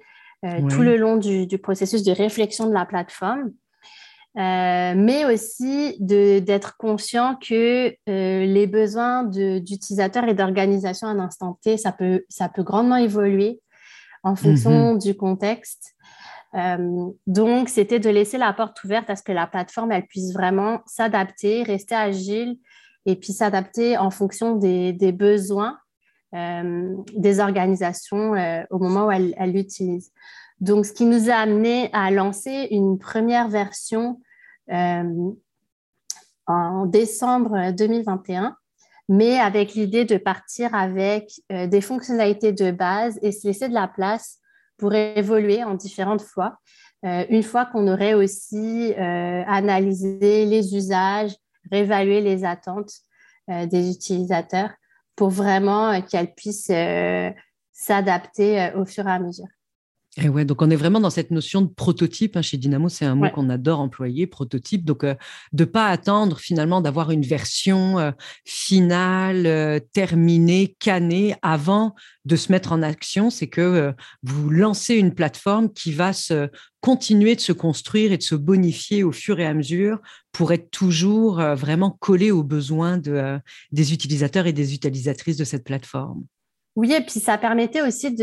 tout 0.69 0.81
le 0.81 0.95
long 0.95 1.17
du, 1.17 1.57
processus 1.57 2.03
de 2.03 2.13
réflexion 2.13 2.67
de 2.67 2.73
la 2.73 2.85
plateforme. 2.85 3.51
Euh, 4.37 4.93
mais 4.95 5.25
aussi 5.25 5.97
d'être 5.99 6.77
conscient 6.77 7.35
que 7.35 7.87
euh, 7.89 8.45
les 8.45 8.67
besoins 8.67 9.23
d'utilisateurs 9.23 10.25
et 10.25 10.35
d'organisation 10.35 11.07
à 11.07 11.11
un 11.11 11.19
instant 11.19 11.57
T, 11.63 11.77
ça 11.77 11.91
peut, 11.91 12.25
ça 12.29 12.47
peut 12.47 12.61
grandement 12.61 12.97
évoluer 12.97 13.59
en 14.23 14.35
fonction 14.35 14.93
mhm. 14.93 14.99
du 14.99 15.17
contexte. 15.17 15.95
Euh, 16.53 17.07
donc, 17.25 17.69
c'était 17.69 17.99
de 17.99 18.09
laisser 18.09 18.37
la 18.37 18.53
porte 18.53 18.83
ouverte 18.83 19.09
à 19.09 19.15
ce 19.15 19.23
que 19.23 19.31
la 19.31 19.47
plateforme 19.47 19.91
elle 19.91 20.05
puisse 20.05 20.31
vraiment 20.31 20.81
s'adapter, 20.85 21.63
rester 21.63 21.95
agile 21.95 22.57
et 23.07 23.15
puis 23.15 23.33
s'adapter 23.33 23.97
en 23.97 24.11
fonction 24.11 24.55
des, 24.55 24.93
des 24.93 25.11
besoins 25.11 25.77
des 26.31 27.39
organisations 27.39 28.35
au 28.69 28.77
moment 28.77 29.07
où 29.07 29.11
elle 29.11 29.51
l'utilisent. 29.51 30.11
Donc, 30.61 30.85
ce 30.85 30.93
qui 30.93 31.05
nous 31.05 31.29
a 31.29 31.35
amené 31.35 31.89
à 31.93 32.11
lancer 32.11 32.67
une 32.71 32.99
première 32.99 33.47
version 33.47 34.21
euh, 34.71 35.31
en 36.47 36.85
décembre 36.85 37.71
2021, 37.71 38.57
mais 39.07 39.39
avec 39.39 39.73
l'idée 39.73 40.05
de 40.05 40.17
partir 40.17 40.75
avec 40.75 41.31
euh, 41.51 41.67
des 41.67 41.81
fonctionnalités 41.81 42.51
de 42.51 42.71
base 42.71 43.17
et 43.21 43.31
se 43.31 43.47
laisser 43.47 43.69
de 43.69 43.73
la 43.73 43.87
place 43.87 44.39
pour 44.77 44.93
évoluer 44.93 45.63
en 45.63 45.75
différentes 45.75 46.21
fois. 46.21 46.57
Euh, 47.05 47.25
une 47.29 47.43
fois 47.43 47.65
qu'on 47.65 47.87
aurait 47.87 48.13
aussi 48.13 48.93
analysé 48.95 50.45
les 50.45 50.75
usages, 50.75 51.35
réévalué 51.71 52.21
les 52.21 52.43
attentes 52.43 52.91
des 53.47 53.89
utilisateurs 53.89 54.71
pour 55.15 55.29
vraiment 55.29 56.01
qu'elles 56.01 56.33
puissent 56.35 56.71
s'adapter 57.71 58.71
au 58.75 58.85
fur 58.85 59.07
et 59.07 59.11
à 59.11 59.19
mesure. 59.19 59.47
Et 60.21 60.27
ouais, 60.27 60.43
donc 60.43 60.61
on 60.61 60.69
est 60.69 60.75
vraiment 60.75 60.99
dans 60.99 61.09
cette 61.09 61.31
notion 61.31 61.61
de 61.61 61.67
prototype. 61.67 62.35
Hein, 62.35 62.41
chez 62.41 62.57
Dynamo, 62.57 62.89
c'est 62.89 63.05
un 63.05 63.15
mot 63.15 63.29
qu'on 63.29 63.49
adore 63.49 63.79
employer, 63.79 64.27
prototype. 64.27 64.83
Donc, 64.83 65.03
euh, 65.03 65.15
de 65.53 65.63
ne 65.63 65.69
pas 65.69 65.87
attendre 65.87 66.39
finalement 66.39 66.81
d'avoir 66.81 67.11
une 67.11 67.21
version 67.21 67.99
euh, 67.99 68.11
finale, 68.43 69.45
euh, 69.45 69.79
terminée, 69.93 70.75
cannée 70.79 71.35
avant 71.41 71.95
de 72.25 72.35
se 72.35 72.51
mettre 72.51 72.73
en 72.73 72.81
action. 72.81 73.29
C'est 73.29 73.47
que 73.47 73.93
vous 74.23 74.49
lancez 74.49 74.95
une 74.95 75.13
plateforme 75.13 75.71
qui 75.71 75.91
va 75.93 76.11
se 76.11 76.49
continuer 76.81 77.35
de 77.35 77.41
se 77.41 77.53
construire 77.53 78.11
et 78.11 78.17
de 78.17 78.23
se 78.23 78.35
bonifier 78.35 79.03
au 79.03 79.11
fur 79.11 79.39
et 79.39 79.45
à 79.45 79.53
mesure 79.53 79.99
pour 80.31 80.51
être 80.51 80.69
toujours 80.69 81.35
vraiment 81.55 81.91
collé 81.99 82.31
aux 82.31 82.43
besoins 82.43 82.97
de, 82.97 83.39
des 83.71 83.93
utilisateurs 83.93 84.47
et 84.47 84.53
des 84.53 84.73
utilisatrices 84.73 85.37
de 85.37 85.43
cette 85.43 85.63
plateforme. 85.63 86.23
Oui, 86.75 86.93
et 86.93 87.01
puis 87.01 87.19
ça 87.19 87.37
permettait 87.37 87.81
aussi 87.81 88.15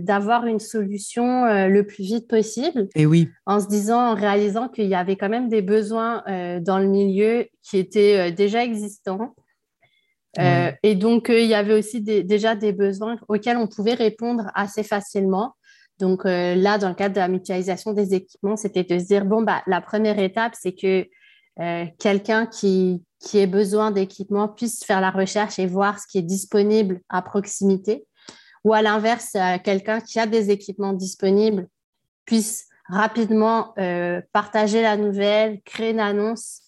d'avoir 0.00 0.46
une 0.46 0.60
solution 0.60 1.44
euh, 1.44 1.68
le 1.68 1.84
plus 1.84 2.04
vite 2.04 2.28
possible. 2.28 2.88
Et 2.94 3.06
oui. 3.06 3.28
En 3.46 3.58
se 3.58 3.66
disant, 3.66 4.10
en 4.10 4.14
réalisant 4.14 4.68
qu'il 4.68 4.86
y 4.86 4.94
avait 4.94 5.16
quand 5.16 5.28
même 5.28 5.48
des 5.48 5.62
besoins 5.62 6.22
euh, 6.28 6.60
dans 6.60 6.78
le 6.78 6.86
milieu 6.86 7.46
qui 7.62 7.78
étaient 7.78 8.30
euh, 8.30 8.34
déjà 8.34 8.62
existants. 8.62 9.34
Et 10.82 10.96
donc, 10.96 11.26
il 11.28 11.46
y 11.46 11.54
avait 11.54 11.74
aussi 11.74 12.00
déjà 12.00 12.56
des 12.56 12.72
besoins 12.72 13.16
auxquels 13.28 13.56
on 13.56 13.68
pouvait 13.68 13.94
répondre 13.94 14.50
assez 14.56 14.82
facilement. 14.82 15.54
Donc 16.00 16.24
là, 16.24 16.76
dans 16.76 16.88
le 16.88 16.96
cadre 16.96 17.14
de 17.14 17.20
la 17.20 17.28
mutualisation 17.28 17.92
des 17.92 18.14
équipements, 18.14 18.56
c'était 18.56 18.82
de 18.82 18.98
se 18.98 19.04
dire, 19.04 19.26
bon, 19.26 19.42
bah, 19.42 19.62
la 19.68 19.80
première 19.80 20.18
étape, 20.18 20.54
c'est 20.60 20.74
que 20.74 21.06
quelqu'un 21.56 22.46
qui, 22.46 23.04
qui 23.24 23.38
ait 23.38 23.46
besoin 23.46 23.90
d'équipement 23.90 24.48
puisse 24.48 24.84
faire 24.84 25.00
la 25.00 25.10
recherche 25.10 25.58
et 25.58 25.66
voir 25.66 25.98
ce 25.98 26.06
qui 26.06 26.18
est 26.18 26.22
disponible 26.22 27.00
à 27.08 27.22
proximité. 27.22 28.06
Ou 28.64 28.72
à 28.72 28.82
l'inverse, 28.82 29.34
euh, 29.34 29.58
quelqu'un 29.62 30.00
qui 30.00 30.20
a 30.20 30.26
des 30.26 30.50
équipements 30.50 30.92
disponibles 30.92 31.68
puisse 32.24 32.68
rapidement 32.88 33.74
euh, 33.78 34.20
partager 34.32 34.82
la 34.82 34.96
nouvelle, 34.96 35.60
créer 35.62 35.90
une 35.90 36.00
annonce 36.00 36.60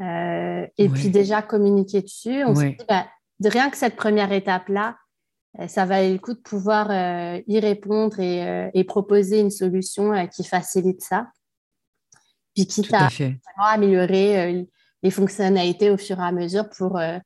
euh, 0.00 0.66
et 0.78 0.88
puis 0.88 1.10
déjà 1.10 1.42
communiquer 1.42 2.02
dessus. 2.02 2.42
On 2.44 2.54
se 2.54 2.64
dit, 2.64 2.76
bah, 2.88 3.06
de 3.38 3.48
rien 3.48 3.70
que 3.70 3.76
cette 3.76 3.96
première 3.96 4.32
étape-là, 4.32 4.96
ça 5.66 5.84
valait 5.84 6.12
le 6.12 6.18
coup 6.18 6.32
de 6.32 6.38
pouvoir 6.38 6.92
y 7.48 7.58
répondre 7.58 8.20
et, 8.20 8.84
proposer 8.84 9.40
une 9.40 9.50
solution 9.50 10.28
qui 10.28 10.44
facilite 10.44 11.02
ça. 11.02 11.26
Puis 12.66 12.82
quitte 12.82 12.94
à, 12.94 13.08
à 13.56 13.72
améliorer 13.72 14.66
les 15.02 15.10
fonctionnalités 15.10 15.90
au 15.90 15.96
fur 15.96 16.18
et 16.18 16.22
à 16.22 16.32
mesure 16.32 16.68
pour, 16.68 16.98
euh, 16.98 17.18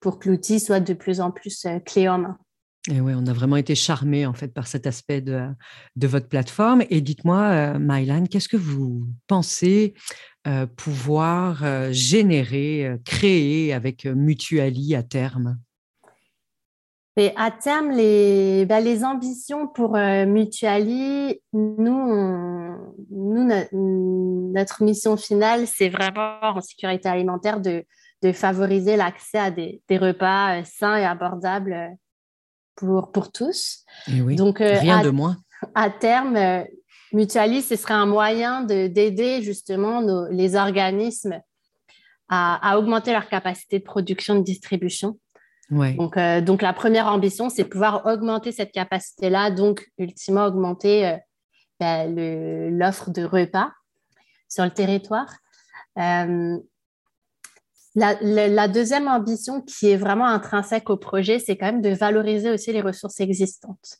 pour 0.00 0.18
que 0.18 0.28
l'outil 0.28 0.60
soit 0.60 0.80
de 0.80 0.94
plus 0.94 1.20
en 1.20 1.30
plus 1.30 1.64
euh, 1.66 1.78
clé 1.80 2.08
en 2.08 2.18
main. 2.18 2.38
Et 2.90 3.00
oui, 3.00 3.12
on 3.14 3.26
a 3.26 3.32
vraiment 3.34 3.56
été 3.56 3.74
charmés 3.74 4.24
en 4.24 4.32
fait 4.32 4.48
par 4.48 4.66
cet 4.66 4.86
aspect 4.86 5.20
de, 5.20 5.48
de 5.96 6.06
votre 6.06 6.28
plateforme. 6.28 6.82
Et 6.88 7.02
dites-moi, 7.02 7.42
euh, 7.42 7.78
Mylan, 7.78 8.24
qu'est-ce 8.24 8.48
que 8.48 8.56
vous 8.56 9.06
pensez 9.26 9.94
pouvoir 10.76 11.92
générer, 11.92 12.96
créer 13.04 13.74
avec 13.74 14.06
Mutuali 14.06 14.94
à 14.94 15.02
terme? 15.02 15.58
Et 17.20 17.32
à 17.36 17.50
terme, 17.50 17.90
les, 17.90 18.64
ben, 18.66 18.82
les 18.82 19.04
ambitions 19.04 19.68
pour 19.68 19.92
Mutuali, 19.92 21.40
nous, 21.52 22.74
nous 23.10 23.48
notre 24.52 24.82
mission 24.82 25.16
finale, 25.16 25.66
c'est 25.66 25.88
vraiment 25.88 26.38
en 26.42 26.60
sécurité 26.60 27.08
alimentaire 27.08 27.60
de, 27.60 27.84
de 28.22 28.32
favoriser 28.32 28.96
l'accès 28.96 29.38
à 29.38 29.50
des, 29.50 29.82
des, 29.88 29.98
repas 29.98 30.64
sains 30.64 30.96
et 30.96 31.04
abordables 31.04 31.96
pour, 32.76 33.12
pour 33.12 33.32
tous. 33.32 33.84
Et 34.08 34.20
oui, 34.20 34.36
Donc, 34.36 34.58
rien 34.58 35.02
de 35.02 35.10
moins. 35.10 35.36
À 35.74 35.90
terme, 35.90 36.64
Mutuali, 37.12 37.62
ce 37.62 37.76
serait 37.76 37.94
un 37.94 38.06
moyen 38.06 38.62
d'aider 38.62 39.42
justement 39.42 40.00
nos, 40.00 40.28
les 40.28 40.56
organismes 40.56 41.40
à, 42.28 42.70
à, 42.70 42.78
augmenter 42.78 43.12
leur 43.12 43.28
capacité 43.28 43.78
de 43.78 43.84
production 43.84 44.36
et 44.36 44.38
de 44.38 44.44
distribution. 44.44 45.18
Ouais. 45.70 45.94
Donc, 45.94 46.16
euh, 46.16 46.40
donc, 46.40 46.62
la 46.62 46.72
première 46.72 47.06
ambition, 47.06 47.48
c'est 47.48 47.64
pouvoir 47.64 48.06
augmenter 48.06 48.52
cette 48.52 48.72
capacité-là, 48.72 49.50
donc 49.50 49.88
ultimement 49.98 50.46
augmenter 50.46 51.06
euh, 51.06 51.16
ben, 51.78 52.76
l'offre 52.76 53.10
de 53.10 53.24
repas 53.24 53.70
sur 54.48 54.64
le 54.64 54.70
territoire. 54.70 55.32
Euh, 55.98 56.58
la, 57.94 58.14
la, 58.20 58.68
deuxième 58.68 59.08
ambition 59.08 59.60
qui 59.60 59.90
est 59.90 59.96
vraiment 59.96 60.26
intrinsèque 60.26 60.90
au 60.90 60.96
projet, 60.96 61.38
c'est 61.38 61.56
quand 61.56 61.66
même 61.66 61.82
de 61.82 61.90
valoriser 61.90 62.50
aussi 62.50 62.72
les 62.72 62.80
ressources 62.80 63.20
existantes. 63.20 63.98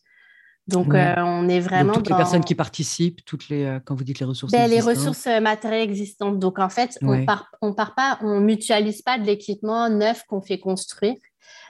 Donc, 0.67 0.95
euh, 0.95 1.15
on 1.19 1.49
est 1.49 1.59
vraiment. 1.59 1.95
toutes 1.95 2.09
les 2.09 2.17
personnes 2.17 2.45
qui 2.45 2.55
participent, 2.55 3.25
toutes 3.25 3.49
les, 3.49 3.79
quand 3.85 3.97
vous 3.97 4.05
dites 4.05 4.21
les 4.21 4.27
ressources 4.27 4.53
ben, 4.53 4.71
Les 4.71 4.81
ressources 4.81 5.27
matérielles 5.27 5.83
existantes. 5.83 6.39
Donc, 6.39 6.61
en 6.61 6.69
fait, 6.69 6.97
on 7.03 7.25
part, 7.25 7.51
on 7.61 7.75
part 7.75 7.95
pas, 7.97 8.19
on 8.23 8.41
mutualise 8.41 9.03
pas 9.03 9.19
de 9.19 9.25
l'équipement 9.25 9.89
neuf 9.89 10.23
qu'on 10.29 10.41
fait 10.41 10.61
construire. 10.61 11.17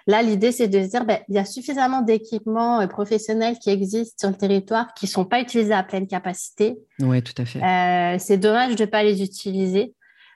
Là, 0.07 0.23
l'idée, 0.23 0.53
c'est 0.53 0.69
de 0.69 0.83
se 0.83 0.89
dire, 0.89 1.05
ben, 1.05 1.19
il 1.29 1.35
y 1.35 1.39
a 1.39 1.45
suffisamment 1.45 2.03
d'équipements 2.03 2.87
professionnels 2.89 3.59
qui 3.59 3.71
existent 3.71 4.17
sur 4.19 4.31
le 4.31 4.37
territoire 4.37 4.95
qui 4.95 5.07
ne 5.07 5.11
sont 5.11 5.25
pas 5.25 5.41
utilisés 5.41 5.75
à 5.75 5.83
pleine 5.83 6.07
capacité. 6.07 6.79
Oui, 7.01 7.23
tout 7.23 7.35
à 7.41 7.45
fait. 7.45 8.19
c'est 8.19 8.39
dommage 8.39 8.77
de 8.77 8.85
ne 8.85 8.89
pas 8.89 9.03
les 9.03 9.23
utiliser. 9.23 9.95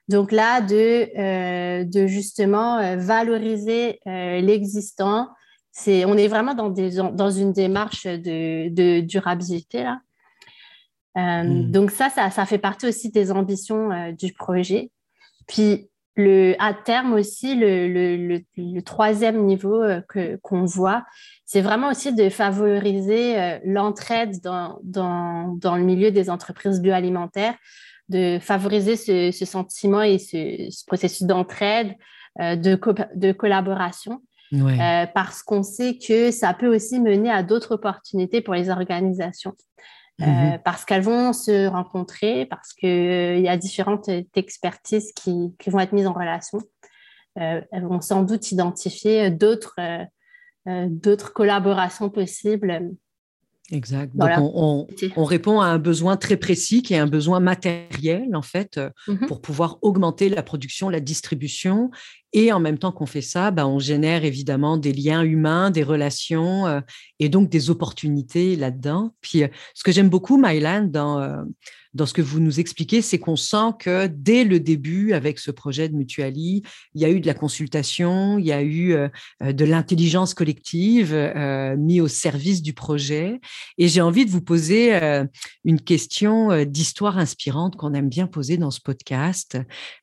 Donc 0.09 0.33
là, 0.33 0.61
de, 0.61 1.83
de 1.85 2.07
justement 2.07 2.97
valoriser 2.97 4.01
l'existant, 4.07 5.29
on 5.87 6.17
est 6.17 6.29
vraiment 6.29 6.55
dans, 6.55 6.71
des, 6.71 6.97
dans 7.13 7.31
une 7.31 7.53
démarche 7.53 8.05
de, 8.07 9.01
durabilité 9.01 9.83
là. 9.83 10.01
Euh, 11.17 11.45
hmm. 11.45 11.71
Donc 11.71 11.93
ça, 11.93 12.11
ça, 12.11 12.45
fait 12.45 12.59
partie 12.59 12.87
aussi 12.87 13.11
des 13.11 13.31
ambitions 13.31 13.93
euh, 13.93 14.11
du 14.11 14.33
projet. 14.33 14.91
Puis 15.47 15.89
le, 16.17 16.55
à 16.59 16.75
terme 16.75 17.13
aussi, 17.13 17.55
le, 17.57 18.81
troisième 18.81 19.45
niveau 19.45 19.83
euh, 19.83 20.01
que, 20.09 20.37
qu'on 20.43 20.65
voit, 20.65 21.05
c'est 21.45 21.61
vraiment 21.61 21.91
aussi 21.91 22.15
de 22.15 22.29
favoriser 22.29 23.59
l'entraide 23.65 24.41
dans, 24.43 24.79
dans, 24.83 25.77
le 25.77 25.83
milieu 25.83 26.11
des 26.11 26.31
entreprises 26.31 26.81
bioalimentaires, 26.81 27.55
de 28.09 28.39
favoriser 28.41 28.97
ce, 28.97 29.45
sentiment 29.45 30.03
et 30.03 30.19
ce, 30.19 30.85
processus 30.87 31.23
d'entraide, 31.23 31.95
de, 32.39 32.79
de 33.15 33.33
collaboration. 33.33 34.21
Euh, 34.63 35.07
parce 35.15 35.43
qu'on 35.43 35.63
sait 35.63 35.99
que 35.99 36.31
ça 36.31 36.55
peut 36.55 36.73
aussi 36.73 37.01
mener 37.01 37.31
à 37.31 37.43
d'autres 37.43 37.73
opportunités 37.73 38.41
pour 38.41 38.55
les 38.55 38.71
organisations. 38.71 39.55
Euh, 40.21 40.25
mm-hmm. 40.25 40.63
parce 40.63 40.85
qu'elles 40.85 41.03
vont 41.03 41.33
se 41.33 41.67
rencontrer, 41.67 42.47
parce 42.47 42.73
qu'il 42.73 42.89
euh, 42.89 43.39
y 43.39 43.49
a 43.49 43.57
différentes 43.57 44.09
expertises 44.37 45.13
qui, 45.13 45.55
qui, 45.59 45.71
vont 45.71 45.81
être 45.81 45.93
mises 45.93 46.07
en 46.07 46.13
relation. 46.13 46.61
elles 47.35 47.67
vont 47.83 48.01
sans 48.01 48.23
doute 48.23 48.53
identifier 48.53 49.31
d'autres 49.31 49.75
d'autres 50.67 51.33
collaborations 51.33 52.09
possibles 52.11 52.95
Exact. 53.73 54.15
Donc, 54.15 54.31
on, 55.17 55.25
répond 55.25 55.61
à 55.61 55.67
un 55.67 55.79
besoin 55.79 56.19
très 56.19 56.37
précis 56.37 56.83
qui 56.83 56.93
est 56.93 56.99
un 56.99 57.07
besoin 57.07 57.41
matériel, 57.41 58.37
en 58.37 58.43
fait, 58.43 58.79
mmh 59.09 59.27
pour 59.27 59.41
pouvoir 59.41 59.79
augmenter 59.81 60.29
la 60.29 60.43
production, 60.43 60.91
la 60.91 61.01
distribution. 61.01 61.91
Et 62.35 62.53
en 62.53 62.61
même 62.61 62.79
temps 62.79 62.93
qu'on 62.93 63.07
fait 63.07 63.23
ça, 63.23 63.53
bah, 63.53 63.67
on 63.67 63.79
génère 63.79 64.25
évidemment 64.25 64.77
des 64.77 64.93
liens 64.93 65.23
humains, 65.23 65.71
des 65.71 65.85
relations 65.85 66.67
euh, 66.67 66.81
et 67.21 67.29
donc 67.29 67.49
des 67.49 67.71
opportunités 67.71 68.57
là-dedans. 68.57 69.15
Puis, 69.21 69.45
euh, 69.45 69.49
ce 69.73 69.85
que 69.85 69.93
j'aime 69.93 70.11
beaucoup, 70.11 70.37
Mylan, 70.37 70.89
dans, 70.91 71.21
euh, 71.21 71.43
dans 71.95 72.07
ce 72.07 72.13
que 72.13 72.23
vous 72.23 72.41
nous 72.41 72.61
expliquez, 72.61 73.03
c'est 73.03 73.19
qu'on 73.19 73.37
sent 73.37 73.73
que 73.79 74.07
dès 74.09 74.45
le 74.45 74.61
début, 74.61 75.13
avec 75.13 75.39
ce 75.39 75.51
projet 75.51 75.89
de 75.89 75.95
Mutuali, 75.95 76.63
il 76.95 77.01
y 77.01 77.05
a 77.05 77.11
eu 77.11 77.21
de 77.21 77.27
la 77.27 77.35
consultation, 77.35 78.39
il 78.39 78.47
y 78.47 78.53
a 78.53 78.63
eu 78.63 78.93
euh, 78.93 79.09
de 79.41 79.65
l'intelligence 79.65 80.35
collective 80.35 81.13
euh, 81.15 81.77
mis 81.77 82.01
au 82.01 82.09
service 82.09 82.63
du 82.63 82.75
projet. 82.75 83.41
Et 83.79 83.89
j'ai 83.89 84.01
envie 84.01 84.27
de 84.27 84.31
vous 84.31 84.43
poser 84.43 84.95
euh, 84.95 85.25
une 85.65 85.81
question 85.81 86.65
d'histoire 86.65 87.19
inspirante 87.19 87.77
qu'on 87.77 87.95
aime 87.95 88.09
bien 88.09 88.27
poser 88.27 88.57
dans 88.57 88.71
ce 88.71 88.81
podcast. 88.81 89.59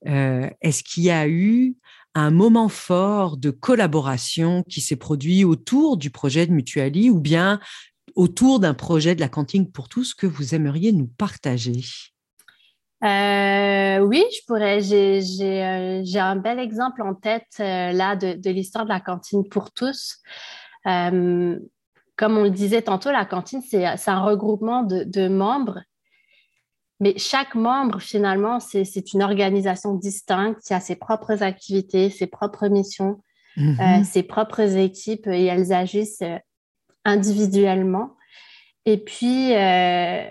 Est-ce 0.06 0.84
qu'il 0.84 1.04
y 1.04 1.12
a 1.12 1.28
eu 1.28 1.76
un 2.14 2.32
moment 2.32 2.68
fort 2.68 3.38
de 3.38 3.52
collaboration 3.52 4.64
qui 4.68 4.82
s'est 4.82 4.98
produit 4.98 5.44
autour 5.44 5.98
du 5.98 6.10
projet 6.10 6.46
de 6.46 6.52
Mutuali 6.52 7.10
ou 7.10 7.20
bien 7.20 7.60
autour 8.16 8.60
d'un 8.60 8.74
projet 8.74 9.16
de 9.16 9.20
la 9.20 9.30
cantine 9.30 9.72
pour 9.72 9.90
tous 9.90 10.14
que 10.14 10.28
vous 10.28 10.56
aimeriez 10.56 10.92
nous 10.92 11.08
partager? 11.08 11.82
Euh, 13.04 14.00
oui, 14.00 14.24
je 14.32 14.46
pourrais. 14.46 14.80
Euh, 14.80 16.02
j'ai 16.04 16.20
un 16.20 16.36
bel 16.36 16.60
exemple 16.60 17.02
en 17.02 17.16
tête 17.16 17.48
euh, 17.60 17.92
là 17.92 18.16
de, 18.16 18.50
l'histoire 18.50 18.86
de 18.86 18.90
la 18.90 19.00
cantine 19.00 19.48
pour 19.48 19.72
tous. 19.72 20.20
comme 20.84 22.38
on 22.38 22.44
le 22.44 22.52
disait 22.52 22.84
tantôt, 22.84 23.12
la 23.12 23.26
cantine, 23.26 23.62
c'est 23.62 23.86
un 23.86 24.22
regroupement 24.22 24.84
de, 24.84 25.28
membres. 25.28 25.80
Mais 27.00 27.18
chaque 27.18 27.56
membre, 27.56 28.00
finalement, 28.00 28.60
c'est 28.60 29.14
une 29.14 29.24
organisation 29.24 29.96
distincte 29.96 30.62
qui 30.62 30.76
a 30.76 30.80
ses 30.80 30.96
propres 30.96 31.42
activités, 31.42 32.12
ses 32.12 32.28
propres 32.28 32.68
missions, 32.68 33.24
mm-hmm. 33.58 34.04
ses 34.04 34.22
propres 34.22 34.78
équipes 34.78 35.26
et 35.26 35.46
elles 35.46 35.74
agissent 35.74 36.22
individuellement. 37.06 38.16
Et 38.86 38.98
puis, 38.98 39.54
euh, 39.54 40.24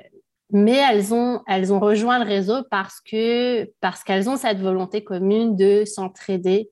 mais 0.53 0.77
elles 0.77 1.15
ont, 1.15 1.43
elles 1.47 1.73
ont 1.73 1.81
rejoint 1.81 2.19
le 2.19 2.29
réseau 2.29 2.65
parce 2.71 3.01
que 3.01 3.71
parce 3.81 4.03
qu'elles 4.03 4.29
ont 4.29 4.37
cette 4.37 4.61
volonté 4.61 5.05
commune 5.05 5.57
de 5.57 5.85
s'entraider 5.85 6.71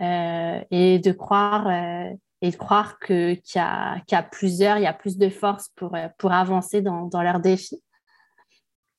euh, 0.00 0.60
et 0.70 0.98
de 0.98 1.12
croire 1.12 1.68
euh, 1.68 2.10
et 2.42 2.50
de 2.50 2.56
croire 2.56 2.98
que 2.98 3.34
qu'il 3.34 3.56
y, 3.56 3.58
a, 3.58 3.96
y 4.10 4.14
a 4.14 4.22
plusieurs, 4.22 4.78
il 4.78 4.84
y 4.84 4.86
a 4.86 4.94
plus 4.94 5.18
de 5.18 5.28
force 5.28 5.68
pour 5.76 5.94
pour 6.16 6.32
avancer 6.32 6.80
dans, 6.80 7.06
dans 7.06 7.22
leurs 7.22 7.40
défis. 7.40 7.82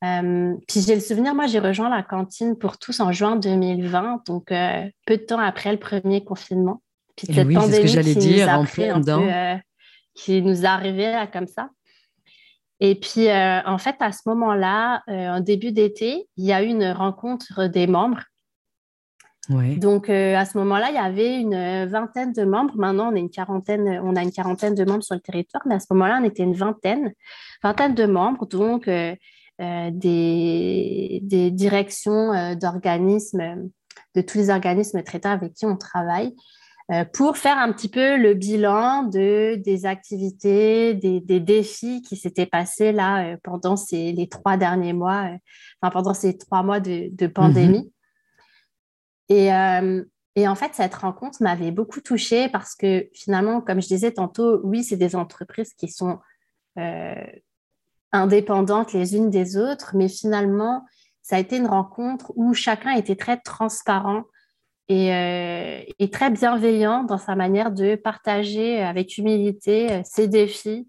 puis 0.01 0.81
j'ai 0.81 0.93
le 0.93 1.01
souvenir, 1.01 1.33
moi 1.33 1.47
j'ai 1.47 1.59
rejoint 1.59 1.89
la 1.89 2.03
cantine 2.03 2.55
pour 2.55 2.77
tous 2.77 2.99
en 2.99 3.11
juin 3.11 3.35
2020, 3.35 4.27
donc 4.27 4.45
peu 4.49 5.17
de 5.17 5.23
temps 5.25 5.39
après 5.39 5.71
le 5.71 5.79
premier 5.79 6.23
confinement. 6.23 6.83
Puis 7.15 7.33
cette 7.33 7.47
oui, 7.47 7.55
pandémie 7.55 7.75
ce 7.75 7.81
que 7.81 7.87
j'allais 7.87 8.15
dire, 8.15 8.47
en 8.49 8.65
plein 8.65 8.99
dedans 8.99 9.59
qui 10.13 10.41
nous 10.41 10.65
arrivé 10.65 11.11
là, 11.11 11.27
comme 11.27 11.47
ça. 11.47 11.69
Et 12.83 12.95
puis, 12.95 13.29
euh, 13.29 13.61
en 13.63 13.77
fait, 13.77 13.95
à 13.99 14.11
ce 14.11 14.21
moment-là, 14.25 15.03
euh, 15.07 15.37
en 15.37 15.39
début 15.39 15.71
d'été, 15.71 16.27
il 16.35 16.45
y 16.45 16.51
a 16.51 16.63
eu 16.63 16.67
une 16.67 16.91
rencontre 16.91 17.67
des 17.67 17.85
membres. 17.85 18.23
Donc, 19.49 20.09
euh, 20.09 20.35
à 20.35 20.45
ce 20.45 20.57
moment-là, 20.57 20.89
il 20.89 20.95
y 20.95 20.97
avait 20.97 21.39
une 21.39 21.85
vingtaine 21.85 22.31
de 22.31 22.43
membres. 22.43 22.73
Maintenant, 22.77 23.11
on, 23.11 23.15
est 23.15 23.19
une 23.19 23.29
quarantaine, 23.29 23.99
on 24.03 24.15
a 24.15 24.23
une 24.23 24.31
quarantaine 24.31 24.73
de 24.75 24.83
membres 24.83 25.03
sur 25.03 25.13
le 25.13 25.21
territoire, 25.21 25.61
mais 25.67 25.75
à 25.75 25.79
ce 25.79 25.87
moment-là, 25.91 26.19
on 26.21 26.23
était 26.23 26.43
une 26.43 26.53
vingtaine, 26.53 27.13
vingtaine 27.61 27.93
de 27.93 28.05
membres, 28.05 28.47
donc 28.47 28.87
des, 28.87 29.19
des, 29.59 31.51
directions 31.51 32.55
d'organismes, 32.55 33.69
de 34.15 34.21
tous 34.21 34.37
les 34.37 34.49
organismes 34.49 35.03
traitants 35.03 35.31
avec 35.31 35.53
qui 35.53 35.65
on 35.65 35.75
travaille. 35.75 36.33
Euh, 36.91 37.05
pour 37.05 37.37
faire 37.37 37.57
un 37.57 37.71
petit 37.71 37.87
peu 37.87 38.17
le 38.17 38.33
bilan 38.33 39.03
de, 39.03 39.55
des 39.55 39.85
activités, 39.85 40.93
des, 40.93 41.39
défis 41.39 42.01
qui 42.01 42.17
s'étaient 42.17 42.45
passés 42.45 42.91
là 42.91 43.23
euh, 43.23 43.37
pendant 43.43 43.77
ces, 43.77 44.11
les 44.11 44.27
trois 44.27 44.57
derniers 44.57 44.91
mois, 44.91 45.31
euh, 45.31 45.37
enfin, 45.81 45.91
pendant 45.91 46.13
ces 46.13 46.37
trois 46.37 46.63
mois 46.63 46.81
de, 46.81 47.27
pandémie. 47.27 47.93
Mm-hmm. 49.29 50.03
Et, 50.35 50.41
et, 50.41 50.47
en 50.49 50.55
fait, 50.55 50.71
cette 50.73 50.95
rencontre 50.95 51.41
m'avait 51.41 51.71
beaucoup 51.71 52.01
touchée 52.01 52.49
parce 52.49 52.75
que 52.75 53.07
finalement, 53.13 53.61
comme 53.61 53.81
je 53.81 53.87
disais 53.87 54.11
tantôt, 54.11 54.59
oui, 54.63 54.83
c'est 54.83 54.97
des 54.97 55.15
entreprises 55.15 55.73
qui 55.73 55.87
sont 55.87 56.19
indépendantes 58.11 58.91
les 58.91 59.15
unes 59.15 59.29
des 59.29 59.55
autres, 59.55 59.95
mais 59.95 60.09
finalement, 60.09 60.83
ça 61.21 61.37
a 61.37 61.39
été 61.39 61.55
une 61.55 61.67
rencontre 61.67 62.33
où 62.35 62.53
chacun 62.53 62.91
était 62.91 63.15
très 63.15 63.37
transparent 63.37 64.23
euh, 64.91 65.83
et, 65.99 66.09
très 66.09 66.29
bienveillant 66.29 67.03
dans 67.03 67.17
sa 67.17 67.35
manière 67.35 67.71
de 67.71 67.95
partager 67.95 68.81
avec 68.81 69.17
humilité 69.17 69.91
euh, 69.91 70.01
ses 70.03 70.27
défis, 70.27 70.87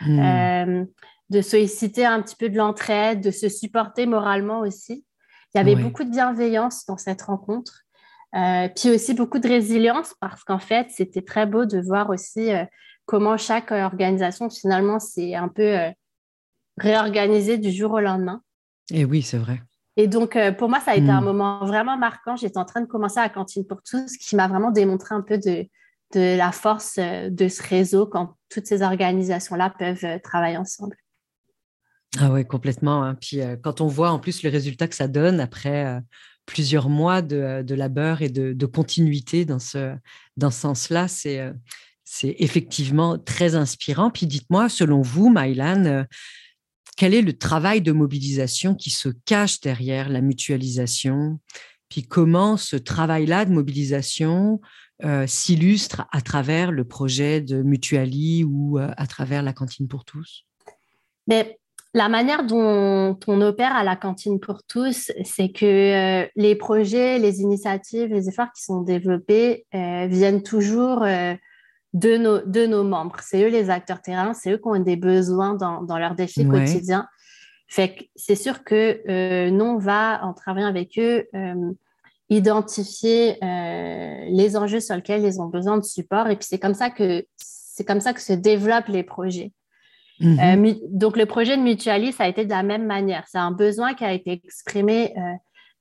hmm. 0.00 0.20
euh, 0.20 0.84
de 1.30 1.40
solliciter 1.40 2.04
un 2.04 2.22
petit 2.22 2.36
peu 2.36 2.48
de 2.48 2.56
l'entraide, 2.56 3.20
de 3.20 3.30
se 3.30 3.48
supporter 3.48 4.06
moralement 4.06 4.60
aussi. 4.60 5.04
Il 5.54 5.58
y 5.58 5.60
avait 5.60 5.74
beaucoup 5.74 6.04
de 6.04 6.10
bienveillance 6.10 6.86
dans 6.86 6.96
cette 6.96 7.22
rencontre. 7.22 7.84
Euh, 8.36 8.68
puis 8.68 8.90
aussi 8.90 9.14
beaucoup 9.14 9.40
de 9.40 9.48
résilience 9.48 10.14
parce 10.20 10.44
qu'en 10.44 10.60
fait, 10.60 10.86
c'était 10.90 11.22
très 11.22 11.46
beau 11.46 11.64
de 11.64 11.80
voir 11.80 12.10
aussi 12.10 12.52
euh, 12.52 12.64
comment 13.04 13.36
chaque 13.36 13.72
organisation 13.72 14.48
finalement 14.48 15.00
s'est 15.00 15.34
un 15.34 15.48
peu 15.48 15.78
euh, 15.78 15.90
réorganisée 16.78 17.58
du 17.58 17.72
jour 17.72 17.92
au 17.92 18.00
lendemain. 18.00 18.40
Et 18.92 19.04
oui, 19.04 19.22
c'est 19.22 19.38
vrai. 19.38 19.60
Et 20.00 20.06
donc, 20.06 20.38
pour 20.56 20.70
moi, 20.70 20.80
ça 20.80 20.92
a 20.92 20.96
été 20.96 21.10
un 21.10 21.20
hmm. 21.20 21.24
moment 21.24 21.66
vraiment 21.66 21.98
marquant. 21.98 22.34
J'étais 22.34 22.56
en 22.56 22.64
train 22.64 22.80
de 22.80 22.86
commencer 22.86 23.20
à 23.20 23.28
Cantine 23.28 23.66
pour 23.66 23.82
tous, 23.82 24.16
qui 24.16 24.34
m'a 24.34 24.48
vraiment 24.48 24.70
démontré 24.70 25.14
un 25.14 25.20
peu 25.20 25.36
de, 25.36 25.66
de 26.14 26.38
la 26.38 26.52
force 26.52 26.98
de 26.98 27.48
ce 27.48 27.62
réseau 27.62 28.06
quand 28.06 28.34
toutes 28.48 28.64
ces 28.64 28.80
organisations-là 28.80 29.74
peuvent 29.78 30.20
travailler 30.22 30.56
ensemble. 30.56 30.96
Ah 32.18 32.30
ouais, 32.30 32.46
complètement. 32.46 33.04
Hein. 33.04 33.14
Puis 33.14 33.40
quand 33.62 33.82
on 33.82 33.88
voit 33.88 34.10
en 34.10 34.18
plus 34.18 34.42
le 34.42 34.48
résultat 34.48 34.88
que 34.88 34.94
ça 34.94 35.06
donne 35.06 35.38
après 35.38 36.00
plusieurs 36.46 36.88
mois 36.88 37.20
de, 37.20 37.74
labeur 37.74 38.22
et 38.22 38.30
de, 38.30 38.66
continuité 38.66 39.44
dans 39.44 39.58
ce, 39.58 39.94
dans 40.38 40.50
ce 40.50 40.60
sens-là, 40.60 41.08
c'est, 41.08 41.52
c'est 42.04 42.36
effectivement 42.38 43.18
très 43.18 43.54
inspirant. 43.54 44.10
Puis 44.10 44.24
dites-moi, 44.24 44.70
selon 44.70 45.02
vous, 45.02 45.28
Mylan, 45.28 46.06
quel 47.00 47.14
est 47.14 47.22
le 47.22 47.32
travail 47.32 47.80
de 47.80 47.92
mobilisation 47.92 48.74
qui 48.74 48.90
se 48.90 49.08
cache 49.24 49.62
derrière 49.62 50.10
la 50.10 50.20
mutualisation? 50.20 51.40
Puis 51.88 52.02
comment 52.02 52.58
ce 52.58 52.76
travail-là 52.76 53.46
de 53.46 53.52
mobilisation 53.52 54.60
s'illustre 55.26 56.06
à 56.12 56.20
travers 56.20 56.70
le 56.70 56.84
projet 56.84 57.40
de 57.40 57.62
Mutuali 57.62 58.44
ou 58.44 58.76
à 58.78 59.06
travers 59.06 59.42
la 59.42 59.54
cantine 59.54 59.88
pour 59.88 60.04
tous? 60.04 60.44
Mais 61.26 61.58
la 61.92 62.08
manière 62.08 62.44
dont 62.44 63.18
on 63.26 63.40
opère 63.40 63.74
à 63.74 63.82
la 63.82 63.96
cantine 63.96 64.38
pour 64.38 64.62
tous, 64.62 65.10
c'est 65.24 65.50
que 65.50 65.64
euh, 65.64 66.28
les 66.36 66.54
projets, 66.54 67.18
les 67.18 67.40
initiatives, 67.40 68.10
les 68.10 68.28
efforts 68.28 68.52
qui 68.54 68.62
sont 68.62 68.82
développés 68.82 69.66
euh, 69.74 70.06
viennent 70.06 70.42
toujours 70.42 71.02
euh, 71.02 71.34
de, 71.92 72.16
nos, 72.16 72.38
de 72.40 72.66
nos 72.66 72.84
membres. 72.84 73.16
C'est 73.22 73.42
eux 73.42 73.48
les 73.48 73.70
acteurs 73.70 74.00
terrain, 74.00 74.32
c'est 74.34 74.52
eux 74.52 74.58
qui 74.58 74.66
ont 74.68 74.78
des 74.78 74.96
besoins 74.96 75.54
dans, 75.54 75.82
dans 75.82 75.98
leurs 75.98 76.14
défis 76.14 76.46
quotidiens. 76.46 77.06
Fait 77.68 78.10
c'est 78.16 78.34
sûr 78.34 78.64
que 78.64 79.48
nous, 79.50 79.64
on 79.64 79.78
va, 79.78 80.24
en 80.24 80.32
travaillant 80.32 80.68
avec 80.68 80.98
eux, 80.98 81.26
identifier 82.28 83.38
les 83.40 84.56
enjeux 84.56 84.80
sur 84.80 84.96
lesquels 84.96 85.24
ils 85.24 85.40
ont 85.40 85.46
besoin 85.46 85.78
de 85.78 85.84
support. 85.84 86.28
Et 86.28 86.36
puis 86.36 86.46
c'est 86.48 86.58
comme 86.58 86.74
ça 86.74 86.90
que 86.90 87.24
c'est 87.36 87.84
comme 87.84 88.00
ça 88.00 88.12
que 88.12 88.20
se 88.20 88.34
développent 88.34 88.88
les 88.88 89.02
projets. 89.02 89.52
Mhm. 90.20 90.38
Euh, 90.38 90.74
donc, 90.90 91.16
le 91.16 91.26
projet 91.26 91.56
de 91.56 91.62
Mutualis 91.62 92.14
a 92.18 92.28
été 92.28 92.44
de 92.44 92.50
la 92.50 92.62
même 92.62 92.84
manière. 92.84 93.24
C'est 93.26 93.38
un 93.38 93.52
besoin 93.52 93.94
qui 93.94 94.04
a 94.04 94.12
été 94.12 94.32
exprimé 94.32 95.14
euh, 95.16 95.20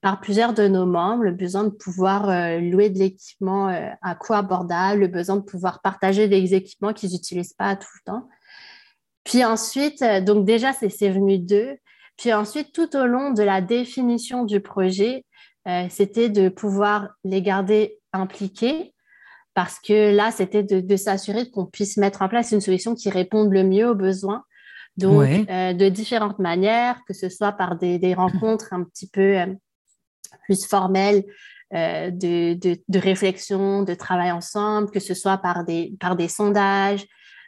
par 0.02 0.22
plusieurs 0.22 0.54
de 0.54 0.68
nos 0.68 0.86
membres, 0.86 1.24
le 1.24 1.32
besoin 1.32 1.66
de 1.66 1.70
pouvoir 1.70 2.30
euh, 2.30 2.60
louer 2.60 2.90
de 2.90 3.00
l'équipement 3.00 3.68
à 4.02 4.16
coût 4.16 4.34
abordable, 4.34 5.02
le 5.02 5.08
besoin 5.08 5.36
de 5.38 5.42
pouvoir 5.42 5.82
partager 5.82 6.28
des 6.28 6.54
équipements 6.54 6.94
qu'ils 6.94 7.12
n'utilisent 7.12 7.54
pas 7.54 7.76
tout 7.76 7.88
le 8.06 8.12
temps. 8.12 8.30
Puis 9.24 9.44
ensuite, 9.44 10.04
donc 10.26 10.46
déjà, 10.46 10.72
c'est 10.74 11.10
venu 11.10 11.38
d'eux. 11.38 11.78
Puis 12.18 12.34
ensuite, 12.34 12.72
tout 12.74 12.96
au 12.96 13.06
long 13.06 13.32
de 13.32 13.44
la 13.44 13.62
définition 13.62 14.46
du 14.46 14.60
projet, 14.62 15.26
c'était 15.90 16.30
de 16.30 16.50
pouvoir 16.50 17.10
les 17.24 17.42
garder 17.42 18.00
impliqués, 18.14 18.94
parce 19.54 19.80
que 19.80 20.16
là, 20.16 20.32
c'était 20.32 20.64
de, 20.64 20.96
s'assurer 20.96 21.50
qu'on 21.50 21.66
puisse 21.66 21.98
mettre 21.98 22.22
en 22.22 22.30
place 22.30 22.52
une 22.52 22.62
solution 22.62 22.96
qui 22.96 23.10
réponde 23.10 23.52
le 23.52 23.64
mieux 23.64 23.90
aux 23.90 23.96
besoins. 23.96 24.44
Donc, 24.98 25.28
euh, 25.28 25.74
de 25.74 25.90
différentes 25.90 26.40
manières, 26.40 27.00
que 27.08 27.14
ce 27.14 27.30
soit 27.30 27.52
par 27.52 27.78
des, 27.78 28.14
rencontres 28.14 28.74
un 28.74 28.84
petit 28.84 29.10
peu 29.10 29.38
euh, 29.38 29.48
plus 30.50 30.66
formelles 30.66 31.24
euh, 31.74 32.10
de, 32.12 32.98
réflexion, 32.98 33.84
de 33.84 33.94
travail 33.94 34.32
ensemble, 34.32 34.90
que 34.90 35.00
ce 35.00 35.14
soit 35.14 35.38
par 35.38 35.64
des, 35.66 35.94
par 36.00 36.16
des 36.16 36.28
sondages. 36.28 37.06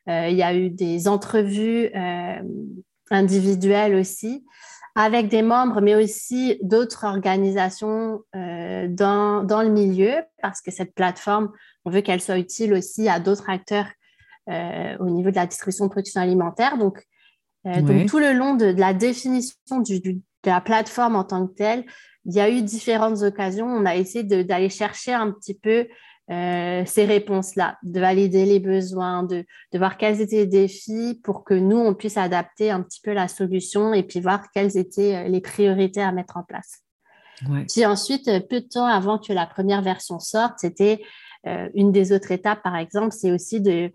il 0.08 0.35
y 0.35 0.44
a 0.44 0.53
eu 0.55 0.70
des 0.70 1.07
entrevues 1.07 1.90
individuelles 3.09 3.96
aussi 3.96 4.44
avec 4.96 5.29
des 5.29 5.42
membres, 5.42 5.79
mais 5.81 5.96
aussi 5.96 6.59
d'autres 6.61 7.05
organisations 7.05 8.22
dans, 8.33 9.44
dans, 9.44 9.61
le 9.61 9.70
milieu, 9.70 10.14
parce 10.42 10.61
que 10.61 10.70
cette 10.70 10.94
plateforme, 10.94 11.51
on 11.85 11.92
veut 11.92 12.01
qu'elle 12.01 12.22
soit 12.22 12.37
utile 12.37 12.74
aussi 12.74 13.07
à 13.07 13.20
d'autres 13.20 13.50
acteurs 13.50 13.87
euh, 14.50 14.98
au 15.00 15.09
niveau 15.09 15.29
de 15.29 15.35
la 15.35 15.46
distribution 15.46 15.85
de 15.85 15.92
production 15.92 16.20
alimentaire. 16.20 16.77
Donc, 16.77 17.05
euh, 17.68 18.05
tout 18.07 18.18
le 18.18 18.33
long 18.33 18.55
de, 18.55 18.66
la 18.66 18.94
définition 18.94 19.79
de 20.44 20.50
la 20.50 20.62
plateforme 20.62 21.16
en 21.16 21.24
tant 21.24 21.48
que 21.48 21.54
telle, 21.54 21.86
il 22.25 22.34
y 22.34 22.40
a 22.40 22.50
eu 22.50 22.62
différentes 22.62 23.22
occasions. 23.22 23.68
On 23.68 23.86
a 23.86 23.96
essayé 23.96 24.24
d'aller 24.24 24.70
chercher 24.70 25.14
un 25.14 25.32
petit 25.32 25.56
peu 25.56 25.88
euh, 26.30 26.84
ces 26.86 27.06
réponses-là, 27.06 27.77
de 27.84 28.00
valider 28.00 28.46
les 28.46 28.60
besoins, 28.60 29.24
de, 29.24 29.46
voir 29.74 29.98
quels 29.98 30.22
étaient 30.22 30.38
les 30.38 30.46
défis 30.46 31.20
pour 31.24 31.44
que 31.44 31.54
nous, 31.54 31.77
on 31.77 31.94
puisse 31.94 32.18
adapter 32.18 32.72
un 32.72 32.82
petit 32.82 33.01
peu 33.01 33.12
la 33.12 33.27
solution 33.27 33.94
et 33.94 34.04
puis 34.04 34.22
voir 34.22 34.51
quelles 34.54 34.77
étaient 34.77 35.27
les 35.27 35.42
priorités 35.42 36.01
à 36.01 36.12
mettre 36.12 36.38
en 36.38 36.44
place. 36.44 36.84
Puis 37.74 37.86
ensuite, 37.86 38.25
peu 38.50 38.62
de 38.62 38.68
temps 38.68 38.86
avant 38.86 39.18
que 39.18 39.34
la 39.34 39.48
première 39.48 39.82
version 39.82 40.20
sorte, 40.20 40.60
c'était 40.60 41.01
euh, 41.48 41.70
une 41.74 41.92
des 41.92 42.12
autres 42.12 42.32
étapes, 42.32 42.62
par 42.62 42.75
exemple, 42.75 43.12
c'est 43.12 43.32
aussi 43.32 43.62
de, 43.62 43.92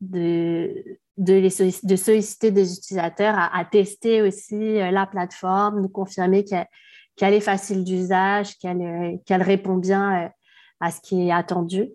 de, 0.00 0.98
de, 1.18 1.48
solliciter, 1.96 2.50
des 2.50 2.76
utilisateurs 2.76 3.36
à, 3.36 3.64
tester 3.64 4.22
aussi 4.22 4.54
euh, 4.54 4.90
la 4.90 5.06
plateforme, 5.06 5.80
nous 5.80 5.88
confirmer 5.88 6.44
qu'elle 6.44 7.34
est 7.34 7.40
facile 7.40 7.84
d'usage, 7.84 8.56
qu'elle 8.58 8.80
euh, 8.82 9.42
répond 9.42 9.76
bien 9.76 10.30
à 10.80 10.90
ce 10.90 11.00
qui 11.00 11.28
est 11.28 11.32
attendu. 11.32 11.90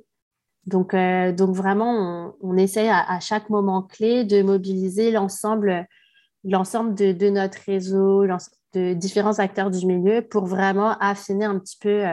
Donc, 0.66 0.96
donc 0.96 1.56
vraiment, 1.56 2.36
on, 2.42 2.56
essaye 2.56 2.88
à, 2.88 3.20
chaque 3.20 3.50
moment 3.50 3.82
clé 3.82 4.24
de 4.24 4.42
mobiliser 4.42 5.12
l'ensemble 5.12 5.86
l'ensemble 6.46 6.96
de, 6.96 7.12
de, 7.12 7.30
notre 7.30 7.58
réseau, 7.66 8.26
de 8.74 8.94
différents 8.94 9.40
acteurs 9.40 9.72
du 9.72 9.86
milieu 9.86 10.22
pour 10.22 10.46
vraiment 10.46 10.98
affiner 11.00 11.46
un 11.46 11.60
petit 11.60 11.78
peu 11.80 12.04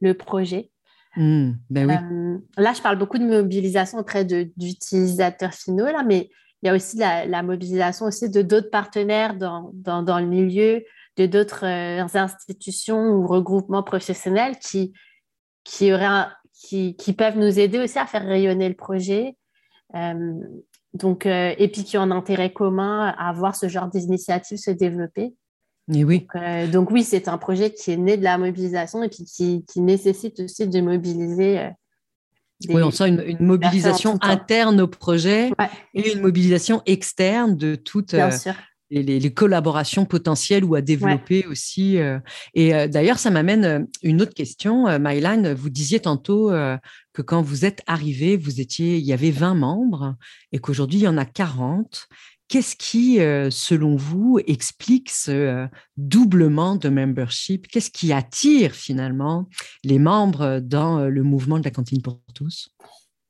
le 0.00 0.14
projet. 0.14 0.70
Mmh, 1.16 1.52
ben 1.68 1.90
euh, 1.90 2.38
là, 2.56 2.72
je 2.72 2.80
parle 2.80 2.98
beaucoup 2.98 3.18
de 3.18 3.26
mobilisation 3.26 3.98
auprès 3.98 4.24
d'utilisateurs 4.24 5.52
finaux, 5.52 5.84
là, 5.84 6.02
mais 6.02 6.30
il 6.62 6.68
y 6.68 6.70
a 6.70 6.74
aussi 6.74 6.96
la, 6.96 7.42
mobilisation 7.42 8.06
aussi 8.06 8.30
de 8.30 8.40
d'autres 8.40 8.70
partenaires 8.70 9.36
dans, 9.36 9.70
dans, 9.74 10.20
le 10.20 10.26
milieu, 10.26 10.82
de 11.18 11.26
d'autres 11.26 11.66
euh, 11.66 12.06
institutions 12.14 13.10
ou 13.10 13.26
regroupements 13.26 13.82
professionnels 13.82 14.58
qui, 14.58 14.94
qui, 15.64 15.90
qui, 16.54 16.96
qui, 16.96 17.12
peuvent 17.12 17.36
nous 17.36 17.58
aider 17.58 17.80
aussi 17.80 17.98
à 17.98 18.06
faire 18.06 18.24
rayonner 18.24 18.68
le 18.68 18.76
projet. 18.76 19.36
Euh, 19.94 20.32
donc, 20.94 21.26
et 21.26 21.68
puis 21.72 21.84
qui 21.84 21.98
ont 21.98 22.02
un 22.02 22.10
intérêt 22.10 22.52
commun 22.52 23.14
à 23.18 23.32
voir 23.32 23.56
ce 23.56 23.68
genre 23.68 23.88
d'initiative 23.88 24.58
se 24.58 24.70
développer 24.70 25.34
oui. 25.88 26.26
Euh, 26.36 26.66
donc, 26.66 26.90
oui, 26.90 27.02
c'est 27.02 27.28
un 27.28 27.38
projet 27.38 27.72
qui 27.72 27.90
est 27.90 27.96
né 27.96 28.16
de 28.16 28.22
la 28.22 28.38
mobilisation 28.38 29.02
et 29.02 29.08
puis 29.08 29.24
qui, 29.24 29.80
nécessite 29.80 30.40
aussi 30.40 30.66
de 30.68 30.80
mobiliser. 30.80 31.58
Euh, 31.58 31.70
oui, 32.68 32.82
on 32.82 32.92
sent 32.92 33.08
une, 33.08 33.44
mobilisation 33.44 34.18
interne 34.22 34.80
au 34.80 34.86
projet 34.86 35.50
et 35.94 36.12
une 36.12 36.20
mobilisation 36.20 36.80
externe 36.86 37.56
de 37.56 37.74
toutes 37.74 38.14
euh, 38.14 38.30
les, 38.88 39.34
collaborations 39.34 40.04
potentielles 40.04 40.64
ou 40.64 40.76
à 40.76 40.80
développer 40.80 41.44
aussi. 41.48 41.98
Et 42.54 42.86
d'ailleurs, 42.86 43.18
ça 43.18 43.30
m'amène 43.30 43.88
une 44.04 44.22
autre 44.22 44.34
question. 44.34 44.86
Mylan, 45.00 45.54
vous 45.56 45.70
disiez 45.70 45.98
tantôt 45.98 46.52
que 47.12 47.22
quand 47.22 47.42
vous 47.42 47.64
êtes 47.64 47.82
arrivé, 47.88 48.36
vous 48.36 48.60
étiez, 48.60 48.96
il 48.98 49.04
y 49.04 49.12
avait 49.12 49.32
20 49.32 49.54
membres 49.54 50.14
et 50.52 50.60
qu'aujourd'hui, 50.60 51.00
il 51.00 51.02
y 51.02 51.08
en 51.08 51.18
a 51.18 51.24
40. 51.24 52.06
Qu'est-ce 52.52 52.76
qui, 52.76 53.18
euh, 53.18 53.48
selon 53.48 53.96
vous, 53.96 54.38
explique 54.46 55.08
ce 55.08 55.30
euh, 55.30 55.66
doublement 55.96 56.76
de 56.76 56.90
membership? 56.90 57.66
Qu'est-ce 57.66 57.90
qui 57.90 58.12
attire 58.12 58.72
finalement 58.72 59.48
les 59.84 59.98
membres 59.98 60.60
dans 60.60 60.98
euh, 60.98 61.08
le 61.08 61.22
mouvement 61.22 61.58
de 61.58 61.64
la 61.64 61.70
cantine 61.70 62.02
pour 62.02 62.20
tous? 62.34 62.68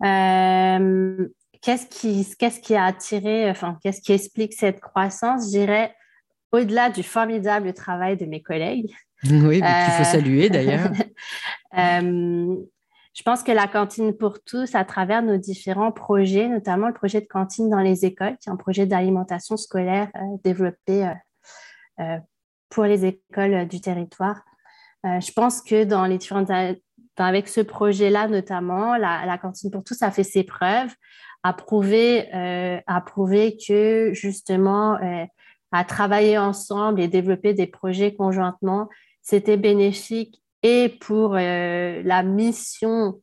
Qu'est-ce 0.01 1.87
qui, 1.87 2.27
qu'est-ce 2.37 2.59
qui 2.59 2.75
a 2.75 2.85
attiré, 2.85 3.49
enfin, 3.49 3.79
qu'est-ce 3.81 4.01
qui 4.01 4.11
explique 4.11 4.55
cette 4.55 4.81
croissance? 4.81 5.45
Je 5.45 5.59
dirais, 5.61 5.95
au-delà 6.51 6.91
du 6.91 7.05
formidable 7.05 7.73
travail 7.75 8.17
de 8.17 8.27
mes 8.27 8.43
collègues. 8.43 8.93
Oui, 9.31 9.61
qu'il 9.61 9.93
faut 9.99 10.03
saluer 10.03 10.51
d'ailleurs. 10.51 10.91
Je 13.15 13.23
pense 13.23 13.43
que 13.43 13.53
la 13.53 13.69
cantine 13.69 14.17
pour 14.17 14.43
tous, 14.43 14.75
à 14.75 14.85
travers 14.85 15.23
nos 15.23 15.37
différents 15.37 15.93
projets, 15.93 16.49
notamment 16.49 16.89
le 16.89 16.95
projet 16.95 17.21
de 17.21 17.27
cantine 17.27 17.69
dans 17.69 17.81
les 17.81 18.07
écoles, 18.07 18.39
qui 18.39 18.49
est 18.49 18.53
un 18.53 18.57
projet 18.57 18.87
d'alimentation 18.87 19.57
scolaire 19.59 20.09
euh, 20.17 20.21
développé 20.45 21.07
euh, 21.07 21.13
euh, 22.01 22.19
pour 22.71 22.85
les 22.85 23.05
écoles 23.05 23.69
du 23.69 23.83
territoire. 23.83 24.41
je 25.05 25.33
pense 25.33 25.61
que 25.61 25.85
dans 25.85 26.07
les 26.07 26.17
différentes 26.17 26.51
avec 27.19 27.49
ce 27.49 27.61
projet-là 27.61 28.29
notamment, 28.29 28.97
la, 28.97 29.37
cantine 29.37 29.71
pour 29.71 29.85
tous 29.85 30.01
a 30.03 30.11
fait 30.11 30.25
ses 30.25 30.43
preuves, 30.43 30.95
a 31.43 31.53
prouvé, 31.53 32.33
a 32.33 33.01
prouvé 33.03 33.59
que 33.59 34.15
justement, 34.15 34.99
à 35.71 35.85
travailler 35.85 36.39
ensemble 36.39 37.03
et 37.03 37.09
développer 37.09 37.53
des 37.53 37.67
projets 37.67 38.15
conjointement, 38.15 38.89
c'était 39.21 39.59
bénéfique 39.59 40.42
et 40.63 40.89
pour 41.01 41.35
la 41.35 42.23
mission 42.23 43.21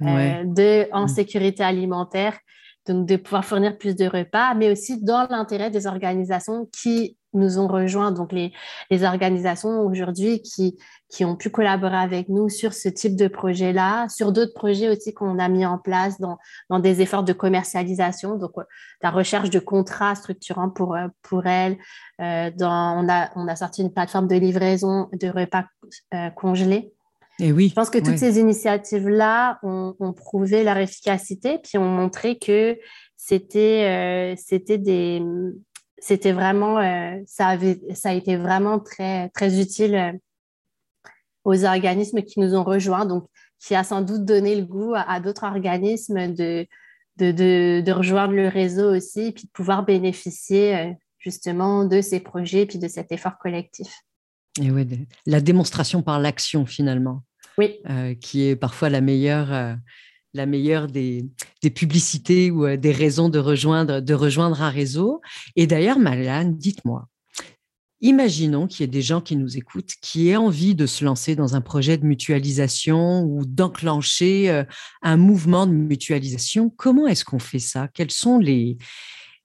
de 0.00 0.92
en 0.92 1.04
mmh. 1.04 1.08
sécurité 1.08 1.62
alimentaire, 1.62 2.38
donc 2.86 3.06
de 3.06 3.16
pouvoir 3.16 3.44
fournir 3.44 3.78
plus 3.78 3.96
de 3.96 4.06
repas, 4.06 4.54
mais 4.54 4.70
aussi 4.70 5.02
dans 5.02 5.26
l'intérêt 5.30 5.70
des 5.70 5.86
organisations 5.86 6.68
qui 6.72 7.15
nous 7.36 7.58
ont 7.58 7.68
rejoints, 7.68 8.12
donc 8.12 8.32
les, 8.32 8.52
les 8.90 9.04
organisations 9.04 9.80
aujourd'hui 9.80 10.42
qui, 10.42 10.76
qui 11.08 11.24
ont 11.24 11.36
pu 11.36 11.50
collaborer 11.50 11.96
avec 11.96 12.28
nous 12.28 12.48
sur 12.48 12.72
ce 12.72 12.88
type 12.88 13.16
de 13.16 13.28
projet-là, 13.28 14.08
sur 14.08 14.32
d'autres 14.32 14.54
projets 14.54 14.88
aussi 14.88 15.14
qu'on 15.14 15.38
a 15.38 15.48
mis 15.48 15.64
en 15.64 15.78
place 15.78 16.20
dans, 16.20 16.38
dans 16.68 16.80
des 16.80 17.00
efforts 17.00 17.22
de 17.22 17.32
commercialisation, 17.32 18.36
donc 18.36 18.52
euh, 18.58 18.62
la 19.02 19.10
recherche 19.10 19.50
de 19.50 19.58
contrats 19.60 20.14
structurants 20.16 20.70
pour, 20.70 20.96
euh, 20.96 21.06
pour 21.22 21.46
elles. 21.46 21.78
Euh, 22.20 22.50
dans, 22.56 23.04
on, 23.04 23.08
a, 23.08 23.30
on 23.36 23.46
a 23.46 23.56
sorti 23.56 23.82
une 23.82 23.92
plateforme 23.92 24.26
de 24.26 24.34
livraison 24.34 25.08
de 25.12 25.28
repas 25.28 25.64
congelés. 26.34 26.92
Et 27.38 27.52
oui, 27.52 27.68
Je 27.68 27.74
pense 27.74 27.90
que 27.90 27.98
toutes 27.98 28.16
ces 28.16 28.38
initiatives-là 28.38 29.58
ont, 29.62 29.94
ont, 30.00 30.14
prouvé 30.14 30.64
leur 30.64 30.78
efficacité, 30.78 31.58
puis 31.62 31.76
ont 31.76 31.84
montré 31.84 32.38
que 32.38 32.78
c'était 33.18 34.34
c'était 34.38 34.78
des 34.78 35.22
c'était 36.06 36.32
vraiment, 36.32 36.78
euh, 36.78 37.20
ça, 37.26 37.48
avait, 37.48 37.80
ça 37.94 38.10
a 38.10 38.12
été 38.12 38.36
vraiment 38.36 38.78
très, 38.78 39.28
très 39.30 39.60
utile 39.60 39.94
euh, 39.96 40.12
aux 41.42 41.64
organismes 41.64 42.22
qui 42.22 42.38
nous 42.38 42.54
ont 42.54 42.62
rejoints, 42.62 43.06
donc 43.06 43.26
qui 43.58 43.74
a 43.74 43.82
sans 43.82 44.02
doute 44.02 44.24
donné 44.24 44.54
le 44.54 44.64
goût 44.64 44.92
à, 44.94 45.18
d'autres 45.18 45.42
organismes 45.42 46.32
de, 46.32 46.64
de, 47.16 47.80
de, 47.80 47.92
rejoindre 47.92 48.34
le 48.34 48.46
réseau 48.46 48.94
aussi, 48.94 49.32
puis 49.32 49.46
de 49.46 49.50
pouvoir 49.50 49.84
bénéficier 49.84 50.76
euh, 50.76 50.92
justement 51.18 51.84
de 51.84 52.00
ces 52.00 52.20
projets, 52.20 52.66
puis 52.66 52.78
de 52.78 52.86
cet 52.86 53.10
effort 53.10 53.38
collectif. 53.38 54.02
Et 54.62 54.70
ouais, 54.70 54.86
la 55.26 55.40
démonstration 55.40 56.02
par 56.02 56.20
l'action 56.20 56.66
finalement. 56.66 57.24
Oui. 57.58 57.80
qui 58.20 58.48
est 58.48 58.54
parfois 58.54 58.90
la 58.90 59.00
meilleure, 59.00 59.78
la 60.36 60.46
meilleure 60.46 60.86
des, 60.86 61.28
publicités 61.74 62.50
ou 62.50 62.66
euh, 62.66 62.76
des 62.76 62.92
raisons 62.92 63.28
de 63.28 63.38
rejoindre, 63.38 64.00
de 64.00 64.14
rejoindre 64.14 64.62
un 64.62 64.70
réseau. 64.70 65.20
Et 65.56 65.66
d'ailleurs, 65.66 65.98
Malane, 65.98 66.56
dites-moi, 66.56 67.08
imaginons 68.00 68.66
qu'il 68.66 68.82
y 68.82 68.84
ait 68.84 68.88
des 68.88 69.02
gens 69.02 69.20
qui 69.20 69.36
nous 69.36 69.56
écoutent, 69.56 69.94
qui 70.00 70.28
aient 70.28 70.36
envie 70.36 70.74
de 70.74 70.86
se 70.86 71.04
lancer 71.04 71.34
dans 71.34 71.56
un 71.56 71.60
projet 71.60 71.96
de 71.98 72.06
mutualisation 72.06 73.22
ou 73.24 73.44
d'enclencher 73.44 74.50
euh, 74.50 74.64
un 75.02 75.16
mouvement 75.16 75.66
de 75.66 75.72
mutualisation. 75.72 76.70
Comment 76.70 77.06
est-ce 77.06 77.24
qu'on 77.24 77.38
fait 77.38 77.58
ça? 77.58 77.88
Quelles 77.88 78.12
sont 78.12 78.38
les, 78.38 78.76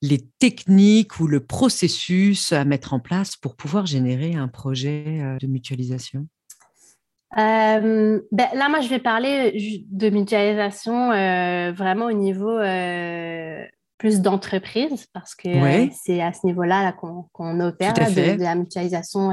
les 0.02 0.20
techniques 0.40 1.20
ou 1.20 1.28
le 1.28 1.40
processus 1.40 2.52
à 2.52 2.66
mettre 2.66 2.94
en 2.94 3.00
place 3.00 3.36
pour 3.36 3.56
pouvoir 3.56 3.86
générer 3.86 4.36
un 4.36 4.48
projet 4.48 5.06
euh, 5.22 5.38
de 5.38 5.48
mutualisation? 5.48 6.28
Euh, 7.38 8.22
ben, 8.32 8.48
là, 8.54 8.70
moi, 8.70 8.82
je 8.82 8.90
vais 8.90 9.00
parler 9.00 9.86
de 9.90 10.10
mutualisation 10.10 11.12
euh, 11.12 11.72
vraiment 11.72 12.06
au 12.06 12.12
niveau 12.12 12.50
euh, 12.50 13.64
plus 13.98 14.22
d'entreprise, 14.22 15.08
parce 15.14 15.36
que 15.36 15.50
c'est 15.94 16.22
à 16.22 16.34
ce 16.34 16.46
niveau-là 16.46 16.92
qu'on 16.92 17.60
opère, 17.60 17.94
de, 17.94 18.42
la 18.42 18.56
mutualisation 18.56 19.30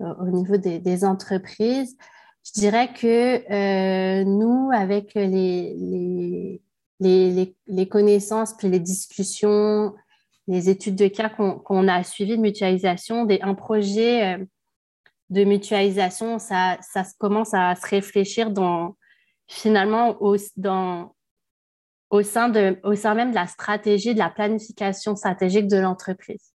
au 0.00 0.28
niveau 0.28 0.56
des, 0.56 1.04
entreprises. 1.04 1.96
Je 2.44 2.60
dirais 2.60 2.90
que 2.92 4.22
nous, 4.24 4.70
avec 4.72 5.14
les, 5.14 5.74
les, 5.76 6.62
les, 7.00 7.54
les, 7.66 7.88
connaissances, 7.88 8.56
puis 8.56 8.68
les 8.68 8.78
discussions, 8.78 9.92
les 10.46 10.68
études 10.70 10.96
de 10.96 11.08
cas 11.08 11.30
qu'on 11.30 11.88
a 11.88 12.04
suivies 12.04 12.36
de 12.36 12.42
mutualisation, 12.42 13.24
des, 13.24 13.40
un 13.42 13.54
projet 13.54 14.38
de 15.30 15.44
mutualisation, 15.44 16.38
ça, 16.38 16.78
ça 16.80 17.04
commence 17.18 17.52
à 17.54 17.74
se 17.74 17.86
réfléchir 17.86 18.50
dans, 18.50 18.96
finalement 19.46 20.16
au, 20.22 20.36
dans, 20.56 21.14
au, 22.10 22.22
sein 22.22 22.48
de, 22.48 22.78
au 22.82 22.94
sein 22.94 23.14
même 23.14 23.30
de 23.30 23.34
la 23.34 23.46
stratégie, 23.46 24.14
de 24.14 24.18
la 24.18 24.30
planification 24.30 25.16
stratégique 25.16 25.68
de 25.68 25.76
l'entreprise. 25.78 26.52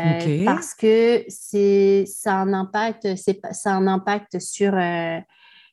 Euh, 0.00 0.44
parce 0.46 0.72
que 0.72 1.22
c'est 1.28 2.04
ça 2.06 2.36
un 2.36 2.54
impact, 2.54 3.14
ça 3.16 3.72
un 3.72 3.86
impact 3.86 4.38
sur, 4.38 4.74
euh, 4.74 5.18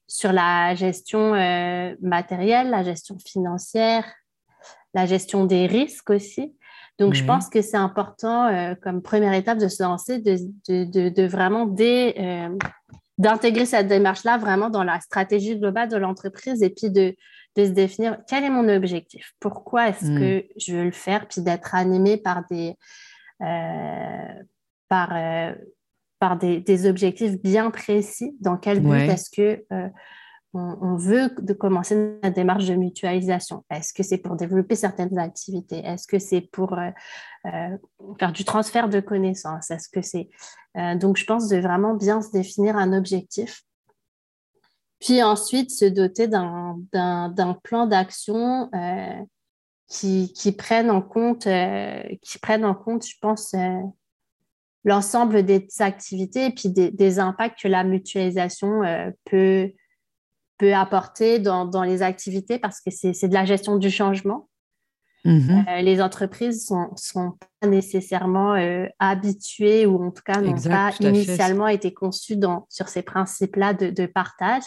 sur 0.08 0.34
la 0.34 0.76
gestion 0.76 1.34
euh, 1.36 1.96
matérielle, 2.02 2.70
la 2.70 2.84
gestion 2.84 3.18
financière, 3.26 4.04
la 4.94 5.06
gestion 5.06 5.46
des 5.46 5.68
risques 5.68 6.10
aussi. 6.10 6.54
Donc, 7.00 7.14
je 7.14 7.24
pense 7.24 7.50
que 7.50 7.62
c'est 7.62 7.78
important, 7.78 8.48
euh, 8.48 8.76
comme 8.76 9.02
première 9.02 9.34
étape 9.34 9.58
de 9.58 9.70
se 9.70 9.82
lancer, 9.82 10.20
de, 10.20 10.36
de, 10.68 11.10
de, 11.10 11.28
vraiment 11.28 11.74
euh, 11.80 12.50
d'intégrer 13.18 13.66
cette 13.66 13.88
démarche-là 13.88 14.38
vraiment 14.38 14.70
dans 14.70 14.84
la 14.84 15.00
stratégie 15.00 15.58
globale 15.58 15.88
de 15.88 15.96
l'entreprise 15.96 16.62
et 16.62 16.70
puis 16.70 16.90
de, 16.90 17.16
se 17.58 17.72
définir 17.72 18.18
quel 18.28 18.46
est 18.46 18.50
mon 18.50 18.70
objectif, 18.70 19.34
pourquoi 19.42 19.90
est-ce 19.90 20.06
mm. 20.06 20.20
que 20.20 20.46
je 20.58 20.76
veux 20.76 20.86
le 20.86 20.92
faire, 20.92 21.28
puis 21.28 21.42
d'être 21.42 21.76
animé 21.76 22.16
par 22.16 22.44
des, 22.50 22.76
euh, 23.42 24.44
par, 24.88 25.14
par 26.20 26.38
des, 26.38 26.62
des, 26.62 26.86
objectifs 26.86 27.42
bien 27.42 27.70
précis, 27.70 28.38
dans 28.40 28.56
quel 28.56 28.80
but 28.80 29.10
est-ce 29.10 29.30
que 29.30 29.62
on, 30.54 30.96
veut 30.96 31.30
de 31.40 31.54
commencer 31.54 32.18
la 32.24 32.32
démarche 32.32 32.66
de 32.66 32.74
mutualisation. 32.74 33.64
Est-ce 33.70 33.94
que 33.94 34.02
c'est 34.02 34.18
pour 34.18 34.36
développer 34.36 34.76
certaines 34.76 35.18
activités? 35.20 35.78
Est-ce 35.86 36.08
que 36.08 36.18
c'est 36.18 36.42
pour 36.42 36.74
euh, 36.74 36.90
euh, 37.46 37.78
faire 38.20 38.32
du 38.32 38.44
transfert 38.46 38.90
de 38.90 39.00
connaissances? 39.00 39.70
Est-ce 39.70 39.90
que 39.90 40.02
c'est 40.02 40.30
euh, 40.78 40.96
donc 40.96 41.18
je 41.18 41.26
pense 41.26 41.50
de 41.50 41.58
vraiment 41.58 41.94
bien 41.94 42.22
se 42.22 42.32
définir 42.32 42.78
un 42.78 42.94
objectif, 42.94 43.64
puis 45.00 45.22
ensuite 45.22 45.72
se 45.72 45.86
doter 45.86 46.28
d'un 46.28 46.78
plan 47.64 47.86
d'action 47.86 48.70
qui, 49.88 50.56
prenne 50.58 50.92
en 50.92 51.02
compte 51.02 51.48
qui 52.22 52.40
prenne 52.40 52.66
en 52.66 52.76
compte, 52.76 53.06
je 53.06 53.16
pense 53.20 53.56
l'ensemble 54.84 55.44
des 55.44 55.68
activités 55.80 56.46
et 56.46 56.52
puis 56.52 56.70
des, 56.70 56.92
des, 56.92 57.20
impacts 57.20 57.62
que 57.62 57.68
la 57.68 57.84
mutualisation 57.84 58.82
peut 59.26 59.72
peut 60.60 60.76
apporter 60.76 61.40
dans, 61.40 61.66
dans 61.66 61.84
les 61.84 62.04
activités 62.04 62.60
parce 62.60 62.82
que 62.82 62.92
c'est 62.92 63.28
de 63.28 63.34
la 63.34 63.46
gestion 63.46 63.78
du 63.78 63.90
changement. 63.90 64.48
Mm-hmm. 65.26 65.68
Euh, 65.68 65.82
les 65.82 66.02
entreprises 66.02 66.66
sont, 66.66 66.90
sont, 66.96 67.38
pas 67.60 67.68
nécessairement 67.68 68.54
euh, 68.56 68.86
habituées 69.00 69.86
ou 69.86 70.02
en 70.02 70.12
tout 70.12 70.22
cas 70.24 70.40
n'ont 70.40 70.56
pas 70.62 70.92
initialement 71.00 71.68
été 71.68 71.94
conçues 71.94 72.38
dans, 72.38 72.66
sur 72.70 72.88
ces 72.88 73.02
principes-là 73.02 73.74
de, 73.74 73.90
de, 73.90 74.06
partage. 74.06 74.64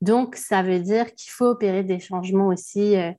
Donc, 0.00 0.36
ça 0.36 0.62
veut 0.62 0.80
dire 0.80 1.14
qu'il 1.14 1.30
faut 1.30 1.46
opérer 1.46 1.82
des 1.82 1.98
changements 1.98 2.48
aussi 2.48 2.96
euh, 2.96 3.12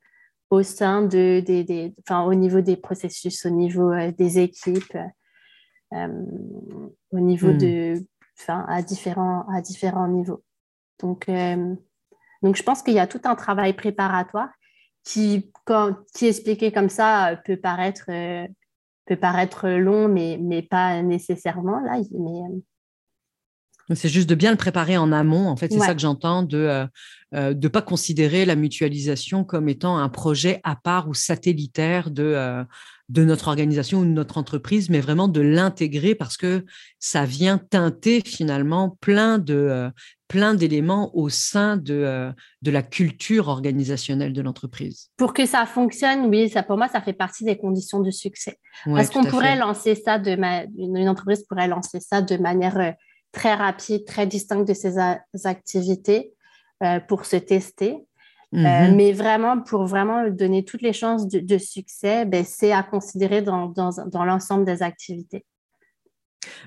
au 0.49 0.63
sein 0.63 1.03
de, 1.03 1.41
des, 1.45 1.63
des, 1.63 1.93
enfin, 1.99 2.23
au 2.23 2.33
niveau 2.33 2.61
des 2.61 2.77
processus, 2.77 3.45
au 3.45 3.49
niveau 3.49 3.91
des 4.17 4.39
équipes, 4.39 4.97
au 5.91 7.19
niveau 7.19 7.53
mm. 7.53 7.57
de, 7.57 8.05
enfin, 8.39 8.65
à 8.67 8.83
différents, 8.83 9.45
à 9.51 9.61
différents 9.61 10.07
niveaux. 10.07 10.43
Donc, 10.99 11.27
donc, 12.43 12.57
je 12.57 12.63
pense 12.63 12.83
qu'il 12.83 12.93
y 12.93 12.99
a 12.99 13.07
tout 13.07 13.21
un 13.23 13.35
travail 13.35 13.73
préparatoire 13.73 14.49
qui, 15.03 15.51
expliqué 16.21 16.71
comme 16.71 16.89
ça, 16.89 17.39
peut 17.45 17.57
paraître, 17.57 18.05
euh, 18.09 18.45
peut 19.05 19.15
paraître 19.15 19.69
long, 19.69 20.07
mais, 20.09 20.61
pas 20.69 21.01
nécessairement. 21.01 21.79
Là, 21.79 21.99
euh, 21.99 22.59
c'est 23.93 24.09
juste 24.09 24.29
de 24.29 24.35
bien 24.35 24.51
le 24.51 24.57
préparer 24.57 24.97
en 24.97 25.11
amont. 25.11 25.47
En 25.47 25.55
fait, 25.55 25.71
c'est 25.71 25.79
ça 25.79 25.93
que 25.93 26.01
j'entends, 26.01 26.43
de 26.43 26.57
ne 26.57 26.87
euh, 27.37 27.53
de 27.53 27.67
pas 27.67 27.81
considérer 27.81 28.45
la 28.45 28.55
mutualisation 28.55 29.43
comme 29.43 29.69
étant 29.69 29.97
un 29.97 30.09
projet 30.09 30.61
à 30.63 30.75
part 30.75 31.09
ou 31.09 31.13
satellitaire 31.13 32.11
de, 32.11 32.65
de 33.09 33.23
notre 33.23 33.47
organisation 33.47 33.99
ou 33.99 34.05
de 34.05 34.09
notre 34.09 34.37
entreprise, 34.37 34.89
mais 34.89 35.01
vraiment 35.01 35.27
de 35.27 35.41
l'intégrer 35.41 36.15
parce 36.15 36.37
que 36.37 36.65
ça 36.99 37.25
vient 37.25 37.57
teinter 37.57 38.21
finalement 38.25 38.97
plein 39.01 39.37
de, 39.37 39.91
plein 40.33 40.55
d'éléments 40.55 41.15
au 41.15 41.29
sein 41.29 41.77
de, 41.77 41.93
euh, 41.93 42.31
de 42.63 42.71
la 42.71 42.81
culture 42.81 43.49
organisationnelle 43.49 44.33
de 44.33 44.41
l'entreprise. 44.41 45.11
Pour 45.15 45.31
que 45.31 45.45
ça 45.45 45.67
fonctionne, 45.67 46.25
oui, 46.25 46.49
ça, 46.49 46.63
pour 46.63 46.75
moi, 46.75 46.87
ça 46.87 47.01
fait 47.01 47.13
partie 47.13 47.43
des 47.43 47.55
conditions 47.55 47.99
de 47.99 48.09
succès. 48.09 48.57
Parce 48.85 49.11
qu'on 49.11 49.25
pourrait 49.25 49.55
lancer 49.55 49.93
ça, 49.93 50.17
de 50.17 50.31
une, 50.31 51.07
entreprise 51.07 51.45
pourrait 51.47 51.67
lancer 51.67 51.99
ça 51.99 52.23
de 52.23 52.37
manière 52.37 52.77
euh, 52.77 52.91
très 53.33 53.55
rapide, 53.55 54.05
très 54.05 54.25
distincte 54.25 54.67
de 54.67 54.73
ses 54.73 54.97
activités 55.43 56.33
euh, 56.81 57.01
pour 57.01 57.25
se 57.25 57.35
tester. 57.35 57.97
Mm-hmm. 58.53 58.93
mais 58.93 59.13
vraiment, 59.13 59.59
pour 59.59 59.87
vraiment 59.87 60.29
donner 60.29 60.63
toutes 60.63 60.83
les 60.83 60.93
chances 60.93 61.27
de, 61.27 61.57
succès, 61.57 62.23
ben, 62.23 62.45
c'est 62.45 62.71
à 62.71 62.83
considérer 62.83 63.41
dans, 63.41 63.65
dans, 63.67 63.89
dans 64.05 64.23
l'ensemble 64.23 64.63
des 64.63 64.83
activités. 64.83 65.43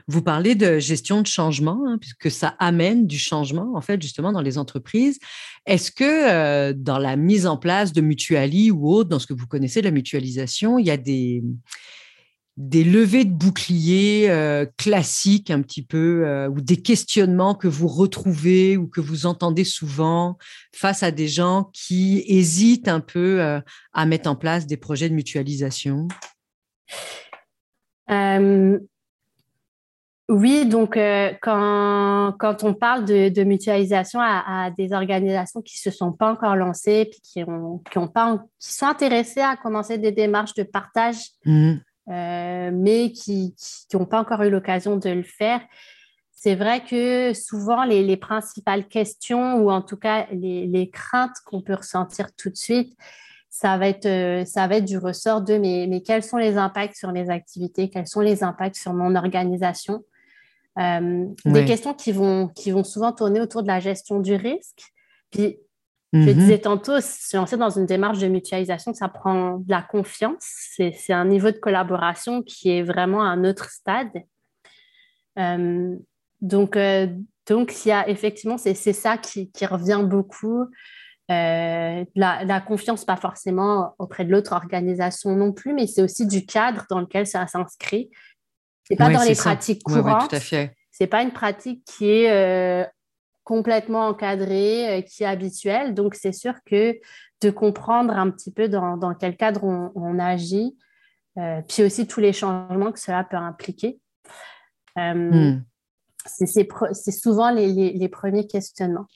Vous 0.08 0.22
parlez 0.22 0.54
de 0.54 0.78
gestion 0.78 1.22
de 1.22 1.26
changement, 1.26 1.80
hein, 1.86 1.98
puisque 2.00 2.30
ça 2.30 2.56
amène 2.58 3.06
du 3.06 3.18
changement, 3.18 3.72
en 3.74 3.80
fait, 3.80 4.00
justement, 4.00 4.32
dans 4.32 4.40
les 4.40 4.58
entreprises. 4.58 5.18
Est-ce 5.66 5.90
que 5.90 6.04
euh, 6.04 6.72
dans 6.76 6.98
la 6.98 7.16
mise 7.16 7.46
en 7.46 7.56
place 7.56 7.92
de 7.92 8.00
Mutuali 8.00 8.70
ou 8.70 8.88
autre, 8.88 9.08
dans 9.08 9.18
ce 9.18 9.26
que 9.26 9.34
vous 9.34 9.46
connaissez 9.46 9.80
de 9.80 9.86
la 9.86 9.92
mutualisation, 9.92 10.78
il 10.78 10.86
y 10.86 10.90
a 10.90 10.96
des, 10.96 11.42
des 12.56 12.84
levées 12.84 13.24
de 13.24 13.32
boucliers 13.32 14.30
euh, 14.30 14.64
classiques 14.78 15.50
un 15.50 15.60
petit 15.60 15.82
peu, 15.82 16.26
euh, 16.26 16.48
ou 16.48 16.60
des 16.60 16.78
questionnements 16.78 17.54
que 17.54 17.68
vous 17.68 17.88
retrouvez 17.88 18.78
ou 18.78 18.86
que 18.88 19.00
vous 19.00 19.26
entendez 19.26 19.64
souvent 19.64 20.38
face 20.74 21.02
à 21.02 21.10
des 21.10 21.28
gens 21.28 21.70
qui 21.74 22.24
hésitent 22.26 22.88
un 22.88 23.00
peu 23.00 23.42
euh, 23.42 23.60
à 23.92 24.06
mettre 24.06 24.30
en 24.30 24.36
place 24.36 24.66
des 24.66 24.78
projets 24.78 25.08
de 25.08 25.14
mutualisation? 25.14 26.08
Oui, 30.28 30.66
donc 30.66 30.98
quand, 31.40 32.34
quand, 32.40 32.64
on 32.64 32.74
parle 32.74 33.04
de, 33.04 33.44
mutualisation 33.44 34.18
à, 34.20 34.72
des 34.76 34.92
organisations 34.92 35.62
qui 35.62 35.78
ne 35.78 35.92
se 35.92 35.96
sont 35.96 36.12
pas 36.12 36.32
encore 36.32 36.56
lancées, 36.56 37.08
puis 37.08 37.20
qui, 37.22 37.44
ont, 37.44 37.80
qui, 37.90 37.98
ont 37.98 38.08
pas, 38.08 38.42
qui 38.58 38.72
sont 38.72 38.86
intéressées 38.86 39.40
à 39.40 39.56
commencer 39.56 39.98
des 39.98 40.10
démarches 40.10 40.54
de 40.54 40.64
partage 40.64 41.18
mmh. 41.44 41.74
Euh, 42.08 42.70
mais 42.72 43.10
qui 43.10 43.54
n'ont 43.92 44.06
pas 44.06 44.20
encore 44.20 44.42
eu 44.42 44.50
l'occasion 44.50 44.96
de 44.96 45.10
le 45.10 45.24
faire. 45.24 45.60
C'est 46.30 46.54
vrai 46.54 46.84
que 46.84 47.32
souvent, 47.34 47.84
les, 47.84 48.16
principales 48.16 48.86
questions, 48.86 49.56
ou 49.56 49.70
en 49.70 49.82
tout 49.82 49.96
cas 49.96 50.26
les, 50.30 50.90
craintes 50.92 51.36
qu'on 51.44 51.62
peut 51.62 51.74
ressentir 51.74 52.28
tout 52.36 52.50
de 52.50 52.56
suite, 52.56 52.96
ça 53.50 53.76
va 53.78 53.88
être, 53.88 54.06
euh, 54.06 54.44
ça 54.44 54.68
va 54.68 54.76
être 54.76 54.84
du 54.84 54.98
ressort 54.98 55.40
de 55.40 55.56
mais, 55.56 55.86
mais, 55.88 56.02
quels 56.02 56.22
sont 56.22 56.36
les 56.36 56.58
impacts 56.58 56.96
sur 56.96 57.10
mes 57.10 57.30
activités, 57.30 57.88
quels 57.88 58.06
sont 58.06 58.20
les 58.20 58.44
impacts 58.44 58.76
sur 58.76 58.92
mon 58.92 59.16
organisation? 59.16 60.04
Euh, 60.78 61.26
des 61.46 61.64
questions 61.64 61.94
qui 61.94 62.12
vont, 62.12 62.48
qui 62.48 62.70
vont 62.70 62.84
souvent 62.84 63.12
tourner 63.12 63.40
autour 63.40 63.62
de 63.62 63.68
la 63.68 63.80
gestion 63.80 64.20
du 64.20 64.34
risque. 64.34 64.92
Puis 65.30 65.58
je 66.22 66.30
mhm. 66.30 66.34
disais 66.34 66.58
tantôt, 66.58 67.00
se 67.00 67.36
lancer 67.36 67.56
dans 67.56 67.70
une 67.70 67.86
démarche 67.86 68.18
de 68.18 68.28
mutualisation, 68.28 68.94
ça 68.94 69.08
prend 69.08 69.58
de 69.58 69.70
la 69.70 69.82
confiance. 69.82 70.44
C'est 70.76 71.12
un 71.12 71.24
niveau 71.24 71.50
de 71.50 71.58
collaboration 71.58 72.42
qui 72.42 72.70
est 72.70 72.82
vraiment 72.82 73.22
à 73.22 73.26
un 73.26 73.44
autre 73.44 73.70
stade. 73.70 74.12
Euh, 75.38 75.96
donc, 76.40 76.76
euh, 76.76 77.08
donc, 77.48 77.84
il 77.84 77.88
y 77.88 77.92
a 77.92 78.08
effectivement, 78.08 78.58
c'est 78.58 78.74
ça 78.74 79.18
qui, 79.18 79.50
revient 79.62 80.02
beaucoup. 80.04 80.62
Euh, 81.30 82.04
la, 82.14 82.60
confiance, 82.60 83.04
pas 83.04 83.16
forcément 83.16 83.94
auprès 83.98 84.24
de 84.24 84.30
l'autre 84.30 84.52
organisation 84.52 85.34
non 85.34 85.52
plus, 85.52 85.72
mais 85.72 85.86
c'est 85.86 86.02
aussi 86.02 86.26
du 86.26 86.46
cadre 86.46 86.84
dans 86.88 87.00
lequel 87.00 87.26
ça 87.26 87.46
s'inscrit. 87.46 88.10
C'est 88.84 88.96
pas 88.96 89.10
dans 89.10 89.22
les 89.22 89.34
pratiques 89.34 89.82
courantes. 89.82 90.28
tout 90.30 90.36
à 90.36 90.40
fait. 90.40 90.76
C'est 90.92 91.08
pas 91.08 91.22
une 91.22 91.32
pratique 91.32 91.84
qui 91.84 92.08
est 92.08 92.86
complètement 93.46 94.08
encadré, 94.08 94.98
euh, 94.98 95.02
qui 95.02 95.22
est 95.22 95.26
habituel. 95.26 95.94
Donc, 95.94 96.16
c'est 96.16 96.32
sûr 96.32 96.54
que 96.66 96.98
de 97.42 97.50
comprendre 97.50 98.12
un 98.12 98.30
petit 98.30 98.50
peu 98.50 98.68
dans, 98.68 99.14
quel 99.14 99.36
cadre 99.36 99.62
on, 99.94 100.18
agit, 100.18 100.76
euh, 101.38 101.62
puis 101.68 101.84
aussi 101.84 102.08
tous 102.08 102.18
les 102.18 102.32
changements 102.32 102.90
que 102.90 102.98
cela 102.98 103.22
peut 103.22 103.36
impliquer. 103.36 104.00
Euh, 104.98 105.14
hmm. 105.14 105.64
C'est 106.26 107.12
souvent 107.12 107.52
les, 107.52 108.08
premiers 108.08 108.48
questionnements. 108.48 109.06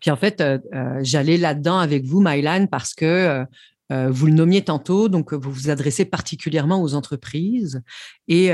Puis 0.00 0.10
en 0.10 0.16
fait, 0.16 0.42
j'allais 1.00 1.38
là-dedans 1.38 1.78
avec 1.78 2.04
vous, 2.04 2.20
Mylan, 2.20 2.66
parce 2.66 2.92
que 2.92 3.46
vous 3.90 4.26
le 4.26 4.32
nommiez 4.32 4.62
tantôt, 4.62 5.08
donc 5.08 5.32
vous 5.34 5.52
vous 5.52 5.70
adressez 5.70 6.04
particulièrement 6.04 6.82
aux 6.82 6.94
entreprises. 6.94 7.82
Et 8.28 8.50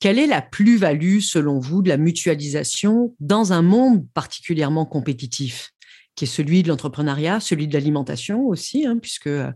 quelle 0.00 0.18
est 0.18 0.26
la 0.26 0.42
plus-value, 0.42 1.18
selon 1.20 1.58
vous, 1.58 1.82
de 1.82 1.88
la 1.88 1.96
mutualisation 1.96 3.14
dans 3.20 3.52
un 3.52 3.62
monde 3.62 4.06
particulièrement 4.14 4.86
compétitif 4.86 5.72
qui 6.14 6.24
est 6.24 6.28
celui 6.28 6.64
de 6.64 6.68
l'entrepreneuriat, 6.68 7.38
celui 7.38 7.68
de 7.68 7.74
l'alimentation 7.74 8.44
aussi, 8.48 8.84
hein, 8.84 8.98
puisque 9.00 9.28
euh, 9.28 9.52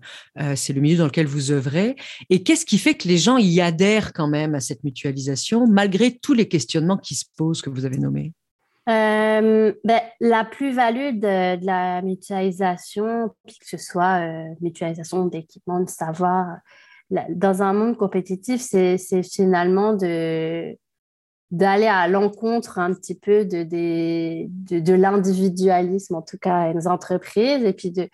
c'est 0.55 0.73
le 0.73 0.81
milieu 0.81 0.97
dans 0.97 1.07
lequel 1.07 1.27
vous 1.27 1.51
œuvrez? 1.51 1.97
Et 2.31 2.45
qu'est-ce 2.45 2.65
qui 2.65 2.79
fait 2.79 2.95
que 2.95 3.09
les 3.09 3.19
gens 3.19 3.37
y 3.37 3.61
adhèrent 3.61 4.13
quand 4.13 4.29
même 4.29 4.55
à 4.55 4.61
cette 4.61 4.85
mutualisation, 4.85 5.67
malgré 5.67 6.17
tous 6.17 6.35
les 6.35 6.47
questionnements 6.47 6.99
qui 6.99 7.17
se 7.17 7.25
posent 7.37 7.63
que 7.63 7.71
vous 7.71 7.85
avez 7.85 7.99
nommés? 7.99 8.33
Euh, 8.89 9.73
ben, 9.85 10.01
la 10.21 10.45
plus-value 10.45 11.19
de, 11.21 11.65
la 11.65 12.03
mutualisation, 12.03 13.29
que 13.47 13.67
ce 13.67 13.77
soit 13.77 14.27
euh, 14.27 14.55
mutualisation 14.61 15.27
d'équipements, 15.27 15.81
de 15.81 15.89
savoir, 15.89 16.59
dans 17.11 17.63
un 17.63 17.73
monde 17.73 17.97
compétitif, 17.97 18.61
c'est 18.61 19.23
finalement 19.23 19.93
de 19.95 20.77
d'aller 21.51 21.87
à 21.87 22.09
l'encontre 22.09 22.79
un 22.79 22.95
petit 22.95 23.15
peu 23.15 23.45
de, 23.45 23.63
de, 23.63 24.81
de, 24.81 24.93
l'individualisme, 24.95 26.15
en 26.15 26.23
tout 26.23 26.39
cas 26.39 26.73
les 26.73 26.89
entreprises, 26.89 27.63
et 27.63 27.75
puis 27.75 27.91
de 27.91 28.09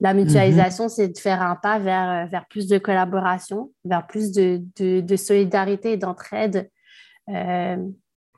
la 0.00 0.14
mutualisation, 0.14 0.88
c'est 0.88 1.06
de 1.06 1.16
faire 1.16 1.42
un 1.42 1.54
pas 1.54 1.78
vers, 1.78 2.26
vers 2.26 2.44
plus 2.48 2.66
de 2.66 2.78
collaboration, 2.78 3.70
vers 3.84 4.04
plus 4.08 4.32
de, 4.32 4.60
de 5.00 5.16
solidarité 5.16 5.92
et 5.92 5.96
d'entraide. 5.96 6.68
Euh, 7.28 7.76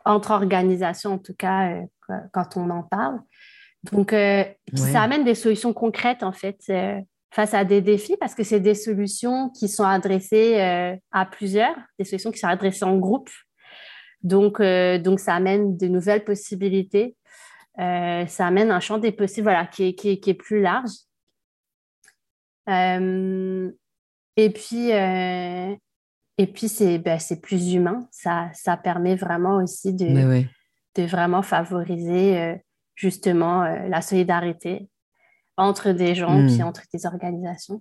entre 0.04 0.32
organisations, 0.32 1.14
en 1.14 1.18
tout 1.18 1.34
cas, 1.34 1.70
euh, 1.70 2.14
quand 2.32 2.56
on 2.56 2.70
en 2.70 2.82
parle. 2.82 3.20
Donc, 3.92 4.12
euh, 4.12 4.44
ça 4.74 5.02
amène 5.02 5.24
des 5.24 5.34
solutions 5.34 5.72
concrètes, 5.72 6.22
en 6.22 6.32
fait 6.32 6.70
face 7.34 7.52
à 7.52 7.64
des 7.64 7.80
défis 7.80 8.16
parce 8.18 8.34
que 8.34 8.44
c'est 8.44 8.60
des 8.60 8.76
solutions 8.76 9.50
qui 9.50 9.68
sont 9.68 9.82
adressées 9.82 10.60
euh, 10.60 10.94
à 11.10 11.26
plusieurs, 11.26 11.74
des 11.98 12.04
solutions 12.04 12.30
qui 12.30 12.38
sont 12.38 12.46
adressées 12.46 12.84
en 12.84 12.96
groupe. 12.96 13.28
Donc, 14.22 14.60
euh, 14.60 14.98
donc 14.98 15.18
ça 15.18 15.34
amène 15.34 15.76
de 15.76 15.88
nouvelles 15.88 16.24
possibilités. 16.24 17.16
Euh, 17.80 18.24
ça 18.26 18.46
amène 18.46 18.70
un 18.70 18.78
champ 18.78 18.98
des 18.98 19.10
possibles 19.10 19.46
voilà, 19.46 19.66
qui, 19.66 19.96
qui, 19.96 20.10
est, 20.10 20.34
plus 20.34 20.62
large. 20.62 20.92
et 22.68 24.50
puis, 24.50 24.90
et 26.38 26.46
puis 26.46 26.68
c'est 26.68 26.98
ben, 26.98 27.18
plus 27.42 27.72
humain. 27.72 28.06
Ça, 28.10 28.50
ça 28.52 28.76
permet 28.76 29.16
vraiment 29.16 29.56
aussi 29.56 29.92
de, 29.92 30.44
de 30.96 31.02
vraiment 31.02 31.42
favoriser 31.42 32.56
justement 32.94 33.64
la 33.64 34.02
solidarité 34.02 34.88
entre 35.56 35.92
des 35.92 36.14
gens, 36.14 36.46
puis 36.46 36.58
hmm. 36.58 36.66
entre 36.66 36.82
des 36.92 37.06
organisations. 37.06 37.80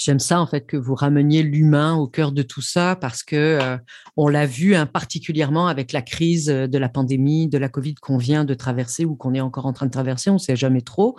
J'aime 0.00 0.18
ça 0.18 0.40
en 0.40 0.46
fait 0.46 0.62
que 0.62 0.78
vous 0.78 0.94
rameniez 0.94 1.42
l'humain 1.42 1.94
au 1.94 2.08
cœur 2.08 2.32
de 2.32 2.40
tout 2.40 2.62
ça 2.62 2.96
parce 2.96 3.22
que 3.22 3.36
euh, 3.36 3.76
on 4.16 4.28
l'a 4.28 4.46
vu 4.46 4.74
hein, 4.74 4.86
particulièrement 4.86 5.66
avec 5.66 5.92
la 5.92 6.00
crise 6.00 6.46
de 6.46 6.78
la 6.78 6.88
pandémie, 6.88 7.48
de 7.48 7.58
la 7.58 7.68
Covid 7.68 7.96
qu'on 7.96 8.16
vient 8.16 8.46
de 8.46 8.54
traverser 8.54 9.04
ou 9.04 9.14
qu'on 9.14 9.34
est 9.34 9.42
encore 9.42 9.66
en 9.66 9.74
train 9.74 9.84
de 9.84 9.90
traverser, 9.90 10.30
on 10.30 10.34
ne 10.34 10.38
sait 10.38 10.56
jamais 10.56 10.80
trop. 10.80 11.18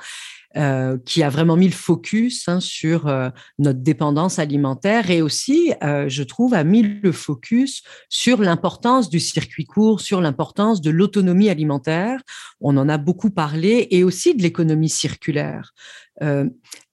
Euh, 0.58 0.98
qui 1.06 1.24
a 1.24 1.30
vraiment 1.30 1.56
mis 1.56 1.68
le 1.68 1.74
focus 1.74 2.50
hein, 2.50 2.60
sur 2.60 3.08
euh, 3.08 3.30
notre 3.58 3.80
dépendance 3.80 4.38
alimentaire 4.38 5.10
et 5.10 5.22
aussi, 5.22 5.72
euh, 5.82 6.10
je 6.10 6.24
trouve, 6.24 6.54
a 6.54 6.66
mis 6.66 6.82
le 6.82 7.14
focus 7.14 7.84
sur 8.10 8.42
l'importance 8.42 9.10
du 9.10 9.22
circuit 9.22 9.64
court, 9.64 10.02
sur 10.02 10.20
l'importance 10.20 10.82
de 10.82 10.92
l'autonomie 10.92 11.50
alimentaire. 11.50 12.20
On 12.60 12.76
en 12.76 12.90
a 12.90 12.98
beaucoup 12.98 13.30
parlé 13.30 13.88
et 13.92 14.04
aussi 14.04 14.36
de 14.36 14.42
l'économie 14.42 14.90
circulaire. 14.90 15.74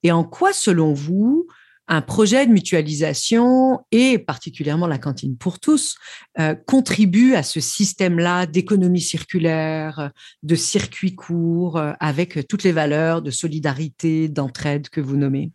et 0.03 0.11
en 0.11 0.23
quoi, 0.23 0.53
selon 0.53 0.93
vous, 0.93 1.45
un 1.89 2.01
projet 2.01 2.45
de 2.45 2.51
mutualisation 2.51 3.79
et 3.91 4.19
particulièrement 4.19 4.85
la 4.85 4.99
cantine 4.99 5.35
pour 5.35 5.59
tous 5.59 5.97
euh, 6.39 6.53
contribue 6.67 7.33
à 7.33 7.41
ce 7.41 7.59
système-là 7.59 8.45
d'économie 8.45 9.01
circulaire, 9.01 10.11
de 10.43 10.55
circuit 10.55 11.15
court, 11.15 11.77
euh, 11.77 11.93
avec 11.99 12.47
toutes 12.47 12.63
les 12.63 12.71
valeurs 12.71 13.23
de 13.23 13.31
solidarité, 13.31 14.29
d'entraide 14.29 14.89
que 14.89 15.01
vous 15.01 15.17
nommez 15.17 15.51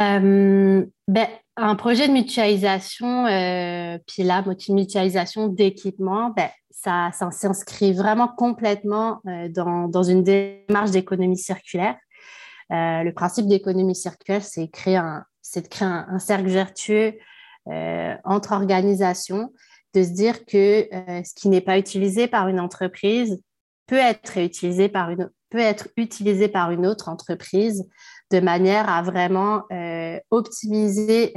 euh, 0.00 0.84
ben, 1.08 1.26
Un 1.56 1.76
projet 1.76 2.08
de 2.08 2.12
mutualisation, 2.12 3.24
puis 4.06 4.22
là, 4.22 4.44
mutualisation 4.68 5.48
d'équipement, 5.48 6.30
ben, 6.36 6.50
ça, 6.70 7.10
s'inscrit 7.30 7.94
vraiment 7.94 8.28
complètement 8.28 9.22
dans, 9.24 9.88
dans, 9.88 10.02
une 10.02 10.22
démarche 10.22 10.90
d'économie 10.90 11.38
circulaire. 11.38 11.96
le 12.68 13.10
principe 13.12 13.46
d'économie 13.46 13.94
circulaire, 13.94 14.42
c'est 14.42 14.68
créer 14.68 14.96
un, 14.96 15.24
c'est 15.44 15.62
de 15.62 15.68
créer 15.68 15.86
un, 15.86 16.18
cercle 16.18 16.48
vertueux 16.48 17.14
euh, 17.68 18.14
entre 18.24 18.52
organisations, 18.52 19.52
de 19.92 20.02
se 20.02 20.08
dire 20.08 20.44
que 20.46 20.88
euh, 20.92 21.22
ce 21.22 21.34
qui 21.34 21.48
n'est 21.48 21.60
pas 21.60 21.78
utilisé 21.78 22.26
par 22.26 22.48
une 22.48 22.58
entreprise 22.58 23.40
peut 23.86 23.96
être 23.96 24.38
utilisé 24.38 24.88
par 24.88 25.10
une, 25.10 25.30
peut 25.50 25.58
être 25.58 25.88
utilisé 25.96 26.48
par 26.48 26.70
une 26.70 26.86
autre 26.86 27.10
entreprise 27.10 27.86
de 28.30 28.40
manière 28.40 28.88
à 28.88 29.02
vraiment 29.02 29.64
euh, 29.70 30.18
optimiser, 30.30 31.34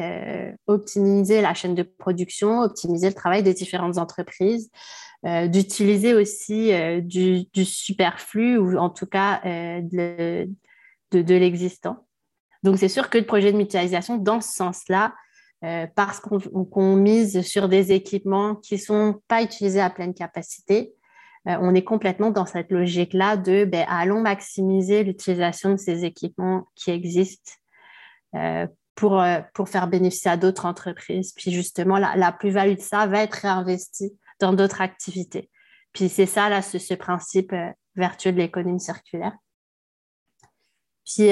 optimiser 0.68 1.42
la 1.42 1.54
chaîne 1.54 1.76
de 1.76 1.84
production, 1.84 2.62
optimiser 2.62 3.10
le 3.10 3.14
travail 3.14 3.44
des 3.44 3.54
différentes 3.54 3.98
entreprises, 3.98 4.72
d'utiliser 5.24 6.14
aussi 6.14 6.72
du, 7.02 7.66
superflu 7.66 8.58
ou 8.58 8.78
en 8.78 8.90
tout 8.90 9.06
cas 9.06 9.42
de, 9.44 10.50
de 11.12 11.36
l'existant. 11.36 12.07
Donc, 12.68 12.80
c'est 12.80 12.90
sûr 12.90 13.10
que 13.10 13.18
le 13.18 13.26
projet 13.26 13.54
de 13.54 13.58
mutualisation, 13.58 14.18
dans 14.18 14.42
ce 14.42 14.52
sens-là, 14.52 15.14
euh, 15.64 15.88
parce 15.96 16.20
qu'on 16.20 16.96
mise 16.98 17.40
sur 17.44 17.70
des 17.70 17.94
équipements 17.94 18.56
qui 18.56 18.74
ne 18.74 18.80
sont 18.80 19.22
pas 19.30 19.42
utilisés 19.42 19.80
à 19.80 19.90
pleine 19.90 20.14
capacité, 20.14 20.94
euh, 21.48 21.56
on 21.62 21.74
est 21.74 21.86
complètement 21.86 22.30
dans 22.30 22.46
cette 22.46 22.70
logique-là 22.70 23.38
de 23.38 23.64
ben, 23.64 23.86
allons 23.88 24.20
maximiser 24.20 25.06
l'utilisation 25.06 25.72
de 25.72 25.78
ces 25.78 26.04
équipements 26.04 26.68
qui 26.76 26.92
existent 26.92 27.54
euh, 28.36 28.68
pour, 28.96 29.24
pour 29.54 29.70
faire 29.70 29.88
bénéficier 29.88 30.32
à 30.32 30.36
d'autres 30.36 30.66
entreprises. 30.66 31.32
Puis 31.32 31.52
justement, 31.52 31.98
la, 31.98 32.32
plus-value 32.34 32.76
de 32.76 32.82
ça 32.82 33.08
va 33.08 33.24
être 33.24 33.36
réinvestie 33.36 34.12
dans 34.42 34.52
d'autres 34.52 34.82
activités. 34.82 35.50
Puis 35.94 36.10
c'est 36.10 36.26
ça, 36.26 36.50
là, 36.50 36.62
ce, 36.62 36.94
principe 36.96 37.56
vertueux 37.96 38.34
de 38.34 38.38
l'économie 38.38 38.82
circulaire. 38.82 39.38
Puis, 41.08 41.30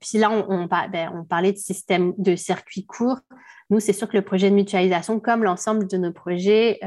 puis 0.00 0.18
là, 0.18 0.30
on, 0.30 0.66
ben, 0.66 1.10
on, 1.14 1.24
parlait 1.24 1.52
de 1.52 1.58
système 1.58 2.12
de 2.18 2.36
circuit 2.36 2.84
court. 2.84 3.20
Nous, 3.70 3.80
c'est 3.80 3.94
sûr 3.94 4.06
que 4.06 4.16
le 4.16 4.22
projet 4.22 4.50
de 4.50 4.54
mutualisation, 4.54 5.18
comme 5.18 5.42
l'ensemble 5.44 5.88
de 5.88 5.96
nos 5.96 6.12
projets, 6.12 6.78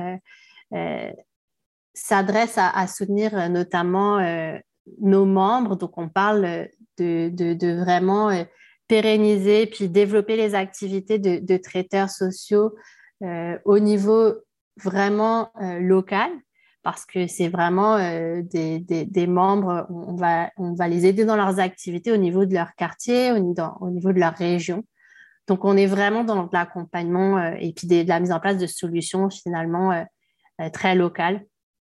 s'adresse 1.97 2.57
à, 2.57 2.87
soutenir 2.87 3.37
euh, 3.37 3.47
notamment 3.49 4.19
euh, 4.19 4.57
nos 5.01 5.25
membres. 5.25 5.75
Donc, 5.75 5.97
on 5.97 6.09
parle 6.09 6.67
de, 6.97 7.83
vraiment 7.83 8.29
euh, 8.29 8.43
pérenniser 8.87 9.65
puis 9.65 9.89
développer 9.89 10.35
les 10.37 10.55
activités 10.55 11.19
de, 11.19 11.57
traiteurs 11.57 12.09
sociaux 12.09 12.73
au 13.65 13.79
niveau 13.79 14.33
vraiment 14.77 15.51
local 15.81 16.31
parce 16.87 17.05
que 17.05 17.27
c'est 17.27 17.49
vraiment 17.49 17.97
des, 17.97 19.27
membres, 19.27 19.85
on 19.89 20.15
va, 20.15 20.49
on 20.55 20.73
va 20.73 20.87
les 20.87 21.05
aider 21.05 21.25
dans 21.25 21.35
leurs 21.35 21.59
activités 21.59 22.13
au 22.13 22.17
niveau 22.17 22.45
de 22.45 22.53
leur 22.53 22.73
quartier, 22.75 23.33
au, 23.33 23.55
au 23.81 23.89
niveau 23.89 24.13
de 24.13 24.19
leur 24.19 24.33
région. 24.33 24.85
Donc, 25.47 25.65
on 25.65 25.75
est 25.75 25.85
vraiment 25.85 26.23
dans 26.23 26.47
l'accompagnement 26.53 27.51
et 27.59 27.73
puis 27.73 27.87
de 27.87 28.07
la 28.07 28.21
mise 28.21 28.31
en 28.31 28.39
place 28.39 28.57
de 28.57 28.67
solutions 28.67 29.29
finalement 29.29 30.05
très 30.71 30.95
locales 30.95 31.41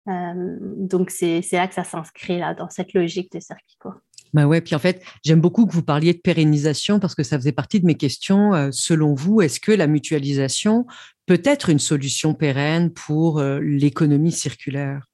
euh, 0.10 0.58
donc, 0.60 1.10
c'est 1.10 1.42
là 1.52 1.68
que 1.68 1.74
ça 1.74 1.84
s'inscrit 1.84 2.39
là, 2.39 2.54
dans 2.54 2.70
cette 2.70 2.94
logique 2.94 3.32
de 3.32 3.39
circuit 3.39 3.78
court. 3.80 3.96
Bah 4.34 4.48
ouais, 4.48 4.62
puis 4.62 4.74
en 4.74 4.80
fait, 4.80 5.04
j'aime 5.24 5.41
beaucoup 5.41 5.65
que 5.67 5.74
vous 5.74 5.84
parliez 5.84 6.13
de 6.13 6.19
pérennisation 6.19 7.00
parce 7.00 7.13
que 7.13 7.24
ça 7.24 7.38
faisait 7.38 7.52
partie 7.52 7.80
de 7.80 7.86
mes 7.86 7.96
questions. 7.96 8.54
Euh, 8.54 8.69
selon 8.72 9.13
vous, 9.13 9.41
est-ce 9.41 9.60
que 9.60 9.72
la 9.72 9.88
mutualisation 9.88 10.86
peut 11.28 11.41
être 11.43 11.69
une 11.69 11.80
solution 11.80 12.34
pérenne 12.34 12.91
pour 12.91 13.39
euh, 13.39 13.60
l'économie 13.60 14.32
circulaire? 14.32 15.08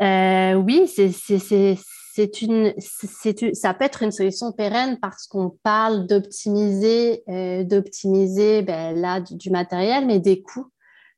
Oui, 0.00 0.88
c'est 0.88 2.42
une, 2.42 2.74
ça 2.78 3.74
peut 3.74 3.84
être 3.84 4.02
une 4.02 4.12
solution 4.12 4.52
pérenne 4.52 4.98
parce 5.00 5.26
qu'on 5.26 5.56
parle 5.62 6.06
d'optimiser, 6.06 7.22
d'optimiser 7.64 8.62
ben, 8.62 8.94
là 8.94 9.20
du, 9.20 9.50
matériel, 9.50 10.06
mais 10.06 10.20
des 10.20 10.42
coûts. 10.42 10.70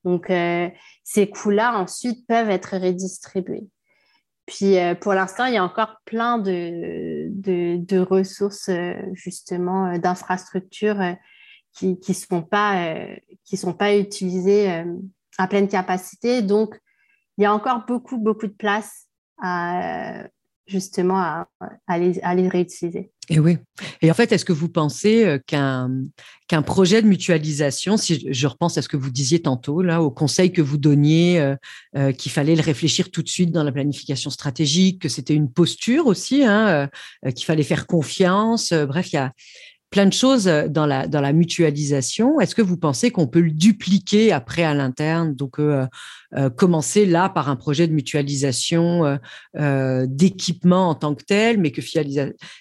Donc, 0.07 0.31
euh, 0.31 0.68
ces 1.03 1.29
coûts-là, 1.29 1.79
ensuite, 1.81 2.27
peuvent 2.29 2.49
être 2.49 2.77
redistribués. 2.79 3.66
Puis, 4.47 4.79
euh, 4.79 4.95
pour 4.95 5.13
l'instant, 5.13 5.47
il 5.47 5.55
y 5.55 5.57
a 5.57 5.65
encore 5.65 6.01
plein 6.05 6.39
de, 6.39 7.29
de, 7.29 7.99
ressources, 7.99 8.69
euh, 8.69 8.95
justement, 9.13 9.99
d'infrastructures 9.99 11.17
qui 11.73 11.99
ne 12.09 12.15
sont, 12.15 12.43
pas, 12.43 12.97
sont 13.53 13.75
pas 13.75 13.97
utilisées 13.97 14.85
à 15.37 15.47
pleine 15.49 15.69
capacité. 15.69 16.43
Donc, 16.43 16.81
il 17.37 17.43
y 17.43 17.45
a 17.45 17.53
encore 17.53 17.85
beaucoup, 17.87 18.19
beaucoup 18.19 18.47
de 18.47 18.53
place 18.53 19.09
à, 19.43 20.23
justement 20.66 21.18
à, 21.18 21.98
les, 21.98 22.48
réutiliser. 22.48 23.11
Et 23.29 23.38
oui. 23.38 23.59
Et 24.02 24.11
en 24.11 24.14
fait, 24.14 24.31
est-ce 24.33 24.44
que 24.44 24.52
vous 24.52 24.68
pensez 24.68 25.24
euh, 25.24 25.38
qu'un 25.44 25.90
qu'un 26.48 26.62
projet 26.62 27.02
de 27.02 27.09
mutualisation, 27.09 27.96
si 27.96 28.24
je 28.31 28.46
repense 28.46 28.79
à 28.79 28.83
ce 28.83 28.88
que 28.88 28.96
vous 28.96 29.11
disiez 29.11 29.42
tantôt, 29.42 29.83
là, 29.83 30.00
au 30.00 30.12
conseil 30.12 30.52
que 30.52 30.62
vous 30.62 30.79
donniez, 30.79 31.40
euh, 31.40 31.57
euh, 31.96 32.12
qu'il 32.12 32.31
fallait 32.31 32.55
le 32.55 32.62
réfléchir 32.62 33.11
tout 33.11 33.22
de 33.22 33.29
suite 33.29 33.50
dans 33.50 33.64
la 33.64 33.72
planification 33.72 34.31
stratégique, 34.31 35.02
que 35.02 35.09
c'était 35.09 35.35
une 35.35 35.50
posture 35.50 36.07
aussi, 36.07 36.44
hein, 36.44 36.88
qu'il 37.35 37.44
fallait 37.44 37.64
faire 37.64 37.88
confiance. 37.88 38.72
bref, 38.72 39.12
il 39.12 39.16
y 39.16 39.18
a, 39.18 39.33
plein 39.90 40.07
de 40.07 40.12
choses 40.12 40.49
euh, 40.49 40.68
dans 40.68 40.87
la, 40.87 41.07
dans 41.07 41.20
la 41.20 41.33
mutualisation. 41.33 42.40
Est-ce 42.40 42.55
que 42.55 42.62
vous 42.62 42.77
pensez 42.77 43.11
qu'on 43.11 43.27
peut 43.27 43.40
le 43.40 43.51
dupliquer 43.51 44.33
après 44.33 44.62
à 44.62 44.75
l'interne? 44.75 45.35
Donc, 45.35 45.59
euh, 45.59 45.87
euh, 46.35 46.51
commencer 46.51 47.07
là 47.07 47.29
par 47.29 47.49
un 47.49 47.57
projet 47.57 47.87
de 47.87 47.92
mutualisation 47.92 49.18
d'équipement 49.55 50.90
en 50.90 50.94
tant 50.94 51.14
que 51.14 51.25
tel, 51.25 51.59
mais 51.59 51.70
que 51.70 51.81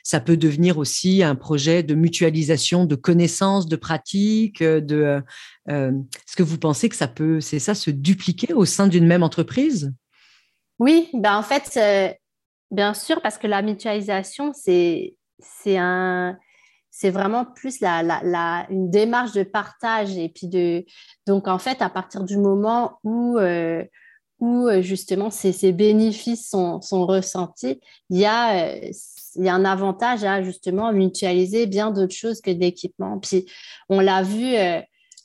ça 0.03 0.19
peut 0.19 0.37
devenir 0.37 0.77
aussi 0.77 1.23
un 1.23 1.35
projet 1.35 1.83
de 1.83 1.95
mutualisation 1.95 2.85
de 2.85 2.95
connaissances, 2.95 3.67
de 3.67 3.75
pratiques. 3.75 4.61
De, 4.61 5.21
Est-ce 5.67 6.35
que 6.35 6.43
vous 6.43 6.57
pensez 6.57 6.89
que 6.89 6.95
ça 6.95 7.07
peut, 7.07 7.41
c'est 7.41 7.59
ça, 7.59 7.75
se 7.75 7.89
dupliquer 7.89 8.53
au 8.53 8.65
sein 8.65 8.87
d'une 8.87 9.07
même 9.07 9.23
entreprise? 9.23 9.93
Oui, 10.79 11.09
ben 11.13 11.37
en 11.37 11.43
fait, 11.43 11.79
bien 12.71 12.93
sûr, 12.93 13.21
parce 13.21 13.37
que 13.37 13.47
la 13.47 13.61
mutualisation, 13.61 14.53
c'est 14.53 15.15
un 15.77 16.37
c'est 16.97 17.09
vraiment 17.09 17.43
plus 17.43 17.81
la, 17.81 18.65
une 18.69 18.89
démarche 18.89 19.33
de 19.33 19.43
partage. 19.43 20.17
Et 20.17 20.29
puis 20.29 20.47
de, 20.47 20.85
donc, 21.27 21.49
en 21.49 21.59
fait, 21.59 21.81
à 21.81 21.89
partir 21.89 22.23
du 22.23 22.37
moment 22.37 22.99
où, 23.03 23.37
euh, 23.37 23.83
où 24.39 24.69
euh, 24.69 24.81
justement 24.81 25.29
ces, 25.29 25.73
bénéfices 25.73 26.49
sont, 26.49 26.79
ressentis, 27.05 27.81
il 28.09 28.19
y, 28.19 28.25
a, 28.25 28.67
euh, 28.67 28.91
il 29.35 29.43
y 29.43 29.49
a 29.49 29.53
un 29.53 29.65
avantage 29.65 30.23
à 30.23 30.41
justement 30.41 30.93
mutualiser 30.93 31.65
bien 31.65 31.91
d'autres 31.91 32.15
choses 32.15 32.39
que 32.39 32.51
d'équipement. 32.51 33.19
Puis, 33.19 33.45
on 33.89 33.99
l'a 33.99 34.23
vu. 34.23 34.55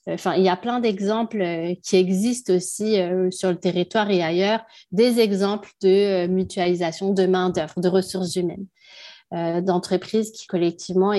Enfin, 0.09 0.35
il 0.35 0.43
y 0.43 0.49
a 0.49 0.57
plein 0.57 0.81
d'exemples 0.81 1.77
qui 1.85 1.95
existent 1.95 2.53
aussi 2.53 2.97
sur 3.31 3.51
le 3.51 3.61
territoire 3.61 4.11
et 4.11 4.25
ailleurs, 4.25 4.65
des 4.91 5.21
exemples 5.21 5.71
de 5.83 6.27
mutualisation 6.27 7.13
de 7.13 7.27
main-d'œuvre, 7.27 7.79
de 7.79 7.89
ressources 7.89 8.35
humaines. 8.35 8.67
Euh, 9.33 9.61
d'entreprises 9.61 10.33
qui 10.33 10.49
collectivement 10.49 11.13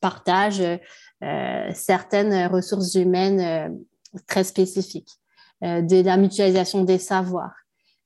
partagent 0.00 0.80
euh, 1.22 1.70
certaines 1.72 2.48
ressources 2.48 2.96
humaines 2.96 3.40
euh, 3.40 3.68
très 4.26 4.42
spécifiques, 4.42 5.12
de 5.62 6.02
la 6.02 6.16
mutualisation 6.16 6.82
des 6.82 6.98
savoirs. 6.98 7.54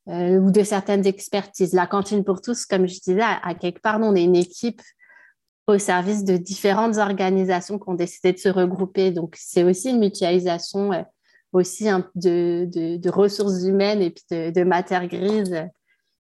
ou 0.07 0.51
de 0.51 0.63
certaines 0.65 1.07
expertises. 1.07 1.73
La 1.73 1.87
cantine 1.87 2.25
pour 2.25 2.43
tous, 2.43 2.67
comme 2.67 2.87
je 2.87 3.01
disais, 3.01 3.23
à, 3.23 3.55
quelque 3.55 3.81
part, 3.81 4.01
on 4.03 4.15
est 4.15 4.25
une 4.25 4.37
équipe 4.37 4.83
au 5.67 5.79
service 5.79 6.25
de 6.25 6.37
différentes 6.37 6.99
organisations 6.99 7.79
qui 7.79 7.89
ont 7.89 7.95
décidé 7.95 8.33
de 8.33 8.39
se 8.39 8.49
regrouper. 8.51 9.13
Donc, 9.13 9.37
c'est 9.39 9.63
aussi 9.63 9.91
une 9.91 10.01
mutualisation 10.01 10.91
aussi 11.53 11.87
de, 12.17 13.09
ressources 13.09 13.63
humaines 13.63 14.03
et 14.03 14.11
puis 14.11 14.25
de, 14.31 14.65
matières 14.65 15.07
grises 15.07 15.69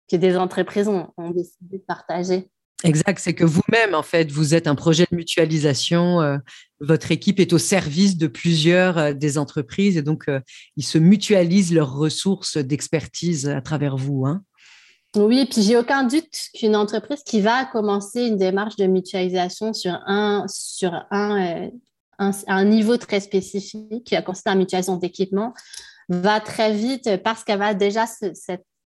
que 0.09 0.15
des 0.15 0.37
entreprises 0.37 0.87
ont 0.87 1.31
décidé 1.31 1.79
de 1.79 1.83
partager. 1.83 2.49
Exact, 2.83 3.19
c'est 3.19 3.33
que 3.33 3.45
vous-même, 3.45 3.95
en 3.95 4.03
fait, 4.03 4.29
vous 4.29 4.53
êtes 4.53 4.67
un 4.67 4.75
projet 4.75 5.07
de 5.09 5.15
mutualisation. 5.15 6.21
Euh, 6.21 6.37
votre 6.81 7.11
équipe 7.11 7.39
est 7.39 7.53
au 7.53 7.57
service 7.57 8.17
de 8.17 8.27
plusieurs 8.27 8.97
euh, 8.97 9.13
des 9.13 9.37
entreprises 9.37 9.95
et 9.95 10.01
donc 10.01 10.27
euh, 10.27 10.41
ils 10.75 10.83
se 10.83 10.97
mutualisent 10.97 11.73
leurs 11.73 11.93
ressources 11.93 12.57
d'expertise 12.57 13.47
à 13.47 13.61
travers 13.61 13.95
vous. 13.95 14.25
Hein. 14.25 14.43
Oui, 15.15 15.39
et 15.39 15.45
puis 15.45 15.61
j'ai 15.61 15.77
aucun 15.77 16.03
doute 16.03 16.35
qu'une 16.53 16.75
entreprise 16.75 17.23
qui 17.23 17.39
va 17.39 17.65
commencer 17.65 18.25
une 18.25 18.37
démarche 18.37 18.75
de 18.75 18.85
mutualisation 18.85 19.71
sur 19.71 19.97
un, 20.05 20.45
sur 20.49 20.91
un, 21.11 21.69
un, 22.17 22.65
niveau 22.65 22.97
très 22.97 23.21
spécifique, 23.21 24.03
qui 24.03 24.15
a 24.15 24.21
consisté 24.21 24.49
en 24.49 24.55
mutualisation 24.57 24.97
d'équipement, 24.97 25.53
va 26.09 26.41
très 26.41 26.73
vite, 26.73 27.21
parce 27.23 27.43
qu'elle 27.43 27.59
va 27.59 27.75
déjà 27.75 28.05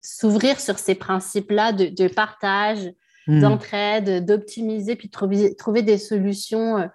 s'ouvrir 0.01 0.59
sur 0.61 0.79
ces 0.79 0.95
principes-là 0.95 1.73
de 1.73 2.09
partage, 2.09 2.91
Hmm. 3.27 3.41
d'entraide, 3.41 4.27
d'optimiser, 4.27 4.97
puis 4.97 5.09
de 5.09 5.13
trouver, 5.13 5.57
trouver, 5.57 5.83
des 5.83 5.99
solutions 5.99 6.79
euh, 6.79 6.87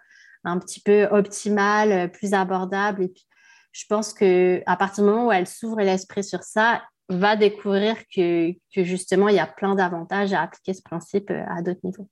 un 0.44 0.60
petit 0.60 0.80
peu 0.80 1.06
optimales, 1.06 1.92
euh, 1.92 2.08
plus 2.08 2.34
abordables. 2.34 3.04
Et 3.04 3.08
puis, 3.08 3.28
je 3.72 3.86
pense 3.88 4.14
qu'à 4.14 4.76
partir 4.78 5.04
du 5.04 5.10
moment 5.10 5.28
où 5.28 5.32
elle 5.32 5.48
s'ouvre 5.48 5.82
l'esprit 5.82 6.24
sur 6.24 6.44
ça, 6.44 6.84
va 7.10 7.36
découvrir 7.36 7.96
que, 8.16 8.52
que 8.74 8.84
justement, 8.84 9.30
il 9.30 9.36
y 9.36 9.40
a 9.40 9.48
plein 9.48 9.76
d'avantages 9.76 10.32
à 10.34 10.44
appliquer 10.44 10.74
ce 10.74 10.84
principe 10.84 11.32
euh, 11.32 11.44
à 11.50 11.62
d'autres 11.62 11.80
niveaux. 11.84 12.10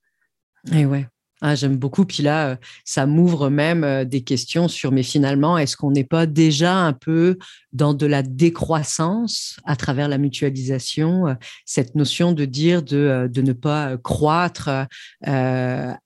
Et 0.73 0.85
ouais. 0.85 1.07
Ah, 1.39 1.53
j'aime 1.53 1.77
beaucoup. 1.77 2.03
Puis 2.03 2.23
là, 2.23 2.49
euh, 2.49 2.55
ça 2.83 3.05
m'ouvre 3.05 3.49
même 3.49 3.83
euh, 3.83 4.05
des 4.05 4.21
questions 4.21 4.67
sur, 4.67 4.91
mais 4.91 5.03
finalement, 5.03 5.55
est-ce 5.59 5.77
qu'on 5.77 5.91
n'est 5.91 6.03
pas 6.03 6.25
déjà 6.25 6.75
un 6.75 6.93
peu 6.93 7.37
dans 7.73 7.93
de 7.93 8.07
la 8.07 8.23
décroissance 8.23 9.59
à 9.63 9.75
travers 9.75 10.07
la 10.07 10.17
mutualisation, 10.17 11.27
euh, 11.27 11.33
cette 11.65 11.93
notion 11.93 12.31
de 12.31 12.45
dire 12.45 12.81
de, 12.81 13.29
de 13.31 13.41
ne 13.43 13.53
pas 13.53 13.97
croître 13.97 14.87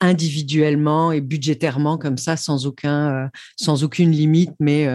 individuellement 0.02 1.14
et 1.14 1.22
budgétairement 1.22 1.98
comme 1.98 2.18
ça, 2.18 2.36
sans, 2.36 2.66
aucun, 2.66 3.30
sans 3.56 3.84
aucune 3.84 4.12
limite, 4.12 4.52
mais 4.60 4.88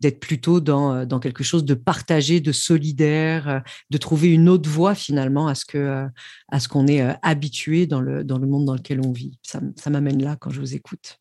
d'être 0.00 0.20
plutôt 0.20 0.60
dans, 0.60 1.04
dans 1.04 1.20
quelque 1.20 1.44
chose 1.44 1.64
de 1.64 1.74
partagé, 1.74 2.40
de 2.40 2.52
solidaire, 2.52 3.62
de 3.90 3.98
trouver 3.98 4.28
une 4.28 4.48
autre 4.48 4.68
voie 4.68 4.94
finalement 4.94 5.46
à 5.48 5.54
ce 5.54 5.64
que 5.64 6.06
à 6.48 6.60
ce 6.60 6.68
qu'on 6.68 6.86
est 6.86 7.02
habitué 7.22 7.86
dans 7.86 8.00
le, 8.00 8.24
dans 8.24 8.38
le 8.38 8.46
monde 8.46 8.64
dans 8.64 8.74
lequel 8.74 9.00
on 9.04 9.12
vit. 9.12 9.38
Ça, 9.42 9.60
m'amène 9.90 10.22
là 10.22 10.36
quand 10.38 10.50
je 10.50 10.60
vous 10.60 10.74
écoute. 10.74 11.18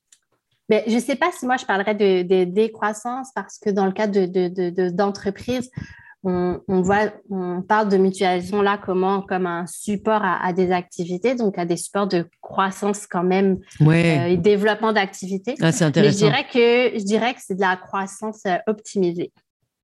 Mais 0.70 0.84
je 0.88 0.96
ne 0.96 1.00
sais 1.00 1.16
pas 1.16 1.32
si 1.32 1.46
moi 1.46 1.58
je 1.58 1.66
parlerais 1.66 1.96
de, 1.96 2.44
décroissance 2.44 3.30
parce 3.34 3.58
que 3.58 3.70
dans 3.70 3.86
le 3.86 3.92
cas 3.92 4.08
d'entreprises, 4.08 5.72
de, 5.72 5.76
on, 6.24 6.82
voit, 6.82 7.14
on 7.30 7.62
parle 7.62 7.90
de 7.90 7.98
mutualisation 7.98 8.62
là 8.62 8.78
comment, 8.78 9.22
comme 9.22 9.46
un 9.46 9.66
support 9.68 10.22
à, 10.24 10.52
des 10.54 10.72
activités, 10.72 11.36
donc 11.36 11.58
à 11.58 11.66
des 11.66 11.78
supports 11.78 12.08
de 12.08 12.28
croissance 12.42 13.08
quand 13.08 13.24
même 13.24 13.58
ouais. 13.80 14.34
et 14.34 14.38
développement 14.38 14.92
d'activités. 14.92 15.56
Ah, 15.62 15.72
c'est 15.72 15.86
intéressant. 15.86 16.26
Mais 16.26 16.32
je 16.32 16.32
dirais 16.32 16.48
que, 16.92 17.00
je 17.00 17.06
dirais 17.06 17.34
que 17.34 17.40
c'est 17.42 17.56
de 17.56 17.62
la 17.62 17.78
croissance 17.78 18.44
optimisée. 18.68 19.32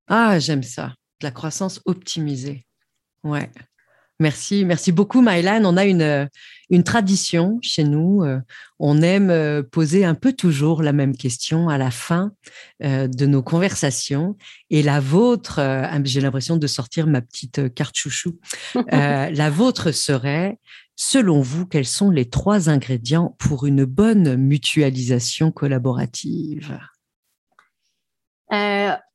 Ah, 0.08 0.38
j'aime 0.38 0.62
ça, 0.62 0.92
de 1.20 1.26
la 1.26 1.30
croissance 1.30 1.80
optimisée. 1.86 2.66
Ouais. 3.24 3.50
Merci, 4.18 4.64
merci 4.64 4.92
beaucoup, 4.92 5.20
Mylan. 5.20 5.62
On 5.64 5.76
a 5.76 5.84
une, 5.84 6.00
euh, 6.00 6.26
une 6.70 6.84
tradition 6.84 7.58
chez 7.60 7.84
nous. 7.84 8.22
Euh, 8.22 8.40
on 8.78 9.02
aime 9.02 9.28
euh, 9.28 9.62
poser 9.62 10.06
un 10.06 10.14
peu 10.14 10.32
toujours 10.32 10.82
la 10.82 10.94
même 10.94 11.14
question 11.14 11.68
à 11.68 11.76
la 11.76 11.90
fin 11.90 12.32
de 12.80 13.26
nos 13.26 13.42
conversations. 13.42 14.36
Et 14.70 14.82
la 14.82 15.00
vôtre, 15.00 15.60
j'ai 16.04 16.20
l'impression 16.20 16.56
de 16.56 16.66
sortir 16.66 17.06
ma 17.06 17.20
petite 17.20 17.74
carte 17.74 17.96
chouchou. 17.96 18.38
la 18.90 19.50
vôtre 19.50 19.92
serait, 19.92 20.58
selon 20.94 21.40
vous, 21.40 21.66
quels 21.66 21.86
sont 21.86 22.10
les 22.10 22.28
trois 22.28 22.68
ingrédients 22.70 23.34
pour 23.38 23.66
une 23.66 23.84
bonne 23.84 24.36
mutualisation 24.36 25.52
collaborative? 25.52 26.78